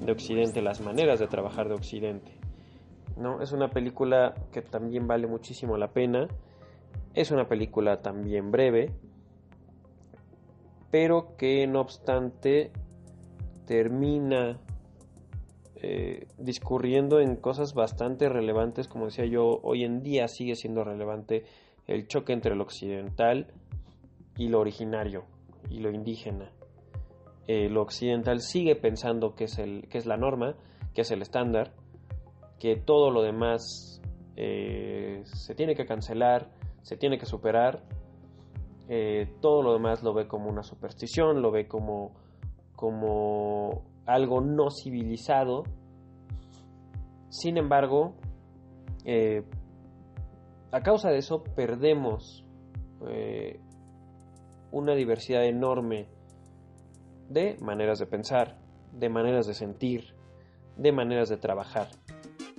de 0.00 0.12
Occidente, 0.12 0.60
las 0.60 0.80
maneras 0.80 1.18
de 1.18 1.26
trabajar 1.26 1.68
de 1.68 1.74
Occidente. 1.74 2.32
¿no? 3.16 3.40
Es 3.40 3.52
una 3.52 3.68
película 3.68 4.34
que 4.52 4.62
también 4.62 5.06
vale 5.06 5.26
muchísimo 5.26 5.76
la 5.76 5.88
pena. 5.88 6.28
Es 7.14 7.30
una 7.30 7.48
película 7.48 8.02
también 8.02 8.50
breve, 8.50 8.92
pero 10.90 11.36
que 11.36 11.66
no 11.66 11.80
obstante 11.80 12.70
termina 13.66 14.60
eh, 15.78 16.26
discurriendo 16.38 17.20
en 17.20 17.36
cosas 17.36 17.74
bastante 17.74 18.30
relevantes, 18.30 18.88
como 18.88 19.06
decía 19.06 19.26
yo, 19.26 19.60
hoy 19.62 19.84
en 19.84 20.02
día 20.02 20.26
sigue 20.26 20.54
siendo 20.54 20.84
relevante 20.84 21.44
el 21.86 22.08
choque 22.08 22.32
entre 22.32 22.56
lo 22.56 22.62
occidental 22.64 23.48
y 24.38 24.48
lo 24.48 24.60
originario 24.60 25.24
y 25.68 25.80
lo 25.80 25.90
indígena. 25.90 26.50
Eh, 27.46 27.68
lo 27.68 27.82
occidental 27.82 28.40
sigue 28.40 28.74
pensando 28.74 29.34
que 29.34 29.44
es, 29.44 29.58
el, 29.58 29.86
que 29.88 29.98
es 29.98 30.06
la 30.06 30.16
norma, 30.16 30.56
que 30.94 31.02
es 31.02 31.10
el 31.10 31.20
estándar, 31.20 31.72
que 32.58 32.76
todo 32.76 33.10
lo 33.10 33.22
demás 33.22 34.00
eh, 34.36 35.20
se 35.24 35.54
tiene 35.54 35.74
que 35.74 35.84
cancelar, 35.84 36.50
se 36.82 36.96
tiene 36.96 37.18
que 37.18 37.26
superar, 37.26 37.82
todo 39.40 39.62
lo 39.64 39.72
demás 39.72 40.04
lo 40.04 40.14
ve 40.14 40.28
como 40.28 40.48
una 40.48 40.62
superstición, 40.62 41.42
lo 41.42 41.50
ve 41.50 41.66
como, 41.66 42.14
como 42.76 43.82
algo 44.06 44.40
no 44.40 44.70
civilizado. 44.70 45.64
Sin 47.28 47.58
embargo, 47.58 48.14
eh, 49.04 49.44
a 50.72 50.82
causa 50.82 51.10
de 51.10 51.18
eso 51.18 51.42
perdemos 51.42 52.44
eh, 53.08 53.60
una 54.70 54.94
diversidad 54.94 55.44
enorme 55.44 56.08
de 57.28 57.56
maneras 57.60 57.98
de 57.98 58.06
pensar, 58.06 58.58
de 58.92 59.08
maneras 59.08 59.46
de 59.46 59.54
sentir, 59.54 60.14
de 60.76 60.92
maneras 60.92 61.28
de 61.28 61.36
trabajar. 61.36 61.88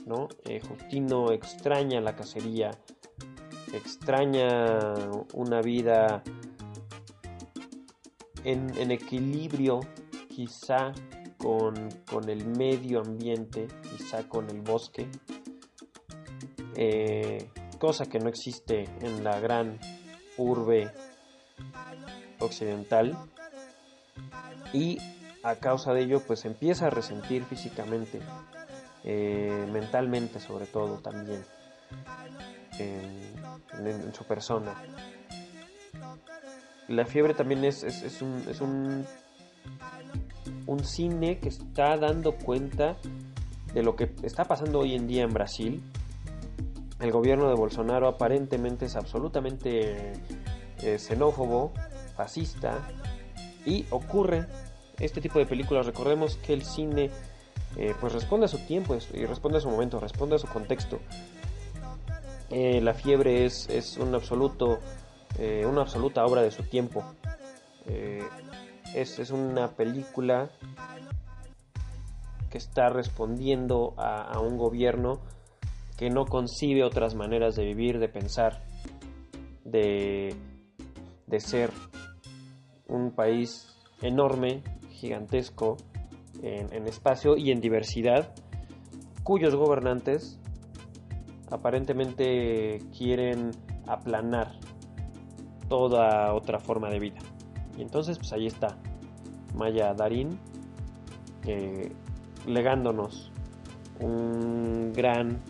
¿no? 0.06 0.28
Eh, 0.45 0.62
Justino 0.62 1.32
extraña 1.32 2.00
la 2.02 2.16
cacería, 2.16 2.72
extraña 3.74 4.93
una 5.34 5.62
vida 5.62 6.24
en, 8.43 8.76
en 8.78 8.91
equilibrio 8.91 9.82
quizá 10.30 10.93
con, 11.38 12.30
el 12.30 12.46
medio 12.46 13.02
ambiente, 13.02 13.68
quizá 13.98 14.28
con 14.28 14.50
el 14.50 14.62
bosque, 14.62 15.08
eh, 16.76 17.50
cosa 17.80 18.08
que 18.08 18.20
no 18.20 18.28
existe 18.28 18.86
en 19.02 19.24
la 19.24 19.40
gran 19.40 19.80
urbe 20.38 20.92
occidental 22.40 23.18
y 24.74 24.98
a 25.44 25.56
causa 25.56 25.94
de 25.94 26.02
ello 26.04 26.22
pues 26.26 26.46
empieza 26.46 26.88
a 26.88 26.90
resentir 26.90 27.44
físicamente, 27.46 28.20
eh, 29.04 29.68
mentalmente 29.72 30.40
sobre 30.40 30.66
todo 30.66 30.98
también 30.98 31.44
en, 32.80 34.14
su 34.14 34.24
persona. 34.26 34.76
La 36.88 37.06
fiebre 37.06 37.34
también 37.34 37.64
es, 37.64 37.84
es 37.84 38.22
un 38.22 39.06
un 39.68 40.26
cine 40.84 41.39
que 41.39 41.50
está 41.50 41.98
dando 41.98 42.34
cuenta 42.34 42.98
de 43.74 43.84
lo 43.84 43.95
que 43.95 44.12
está 44.24 44.45
pasando 44.45 44.80
hoy 44.80 44.95
en 44.95 45.08
día 45.08 45.24
en 45.24 45.34
Brasil. 45.34 45.84
El 47.00 47.12
gobierno 47.12 47.48
de 47.50 47.56
Bolsonaro 47.56 48.08
aparentemente 48.08 48.86
es 48.86 48.95
absolutamente 48.95 50.14
eh, 50.82 50.98
xenófobo, 50.98 51.72
fascista, 52.16 52.80
y 53.66 53.86
ocurre 53.91 54.48
este 55.00 55.22
tipo 55.22 55.38
de 55.38 55.45
películas. 55.45 55.86
Recordemos 55.86 56.38
que 56.38 56.54
el 56.54 56.64
cine 56.64 57.12
eh, 57.76 57.93
pues 58.00 58.14
responde 58.14 58.45
a 58.45 58.50
su 58.50 58.58
tiempo 58.66 58.98
y 59.14 59.26
responde 59.26 59.60
a 59.60 59.62
su 59.62 59.70
momento, 59.70 60.00
responde 60.00 60.38
a 60.38 60.39
su 60.39 60.48
contexto. 60.48 61.00
Eh, 62.50 62.82
la 62.82 62.93
fiebre 62.93 63.45
es, 63.45 63.70
es 63.70 63.98
un 63.98 64.16
absoluto, 64.16 64.80
una 65.70 65.82
absoluta 65.82 66.26
obra 66.26 66.41
de 66.41 66.50
su 66.50 66.64
tiempo 66.64 67.04
es, 68.94 69.32
una 69.32 69.70
película 69.76 70.50
que 72.50 72.58
está 72.58 72.90
respondiendo 72.90 73.94
a, 73.98 74.40
un 74.40 74.58
gobierno 74.58 75.20
que 75.98 76.10
no 76.10 76.26
concibe 76.26 76.84
otras 76.84 77.16
maneras 77.16 77.56
de 77.56 77.66
vivir, 77.66 78.00
de 78.00 78.08
pensar, 78.08 78.64
de, 79.64 80.36
ser 81.40 81.72
un 82.88 83.12
país 83.12 83.76
enorme, 84.02 84.64
gigantesco, 84.92 85.78
en, 86.42 86.72
en, 86.74 86.88
espacio 86.88 87.36
y 87.36 87.52
en 87.52 87.60
diversidad, 87.60 88.34
cuyos 89.24 89.56
gobernantes 89.56 90.40
aparentemente 91.50 92.80
quieren 92.96 93.52
aplanar 93.88 94.52
toda 95.68 96.34
otra 96.34 96.60
forma 96.60 96.90
de 96.90 97.00
vida. 97.00 97.20
Y 97.78 97.82
entonces, 97.84 98.17
pues 98.17 98.34
ahí 98.34 98.47
está 98.47 98.78
Maya 99.55 99.93
Darín, 99.93 100.39
legándonos 102.45 103.32
un 103.99 104.91
gran 104.93 105.41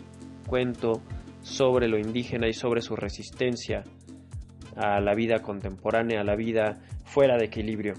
cuento 0.46 1.00
sobre 1.42 1.88
lo 1.88 1.98
indígena 1.98 2.46
y 2.48 2.52
sobre 2.52 2.82
su 2.82 2.94
resistencia 2.96 3.82
a 4.76 5.00
la 5.00 5.14
vida 5.14 5.40
contemporánea, 5.40 6.20
a 6.20 6.24
la 6.24 6.36
vida 6.36 6.78
fuera 7.04 7.36
de 7.36 7.46
equilibrio 7.46 7.94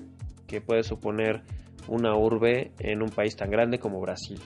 que 0.47 0.61
puede 0.61 0.83
suponer 0.83 1.43
una 1.87 2.15
urbe 2.15 2.71
en 2.79 3.01
un 3.01 3.09
país 3.09 3.35
tan 3.35 3.49
grande 3.49 3.79
como 3.79 3.99
Brasil. 3.99 4.39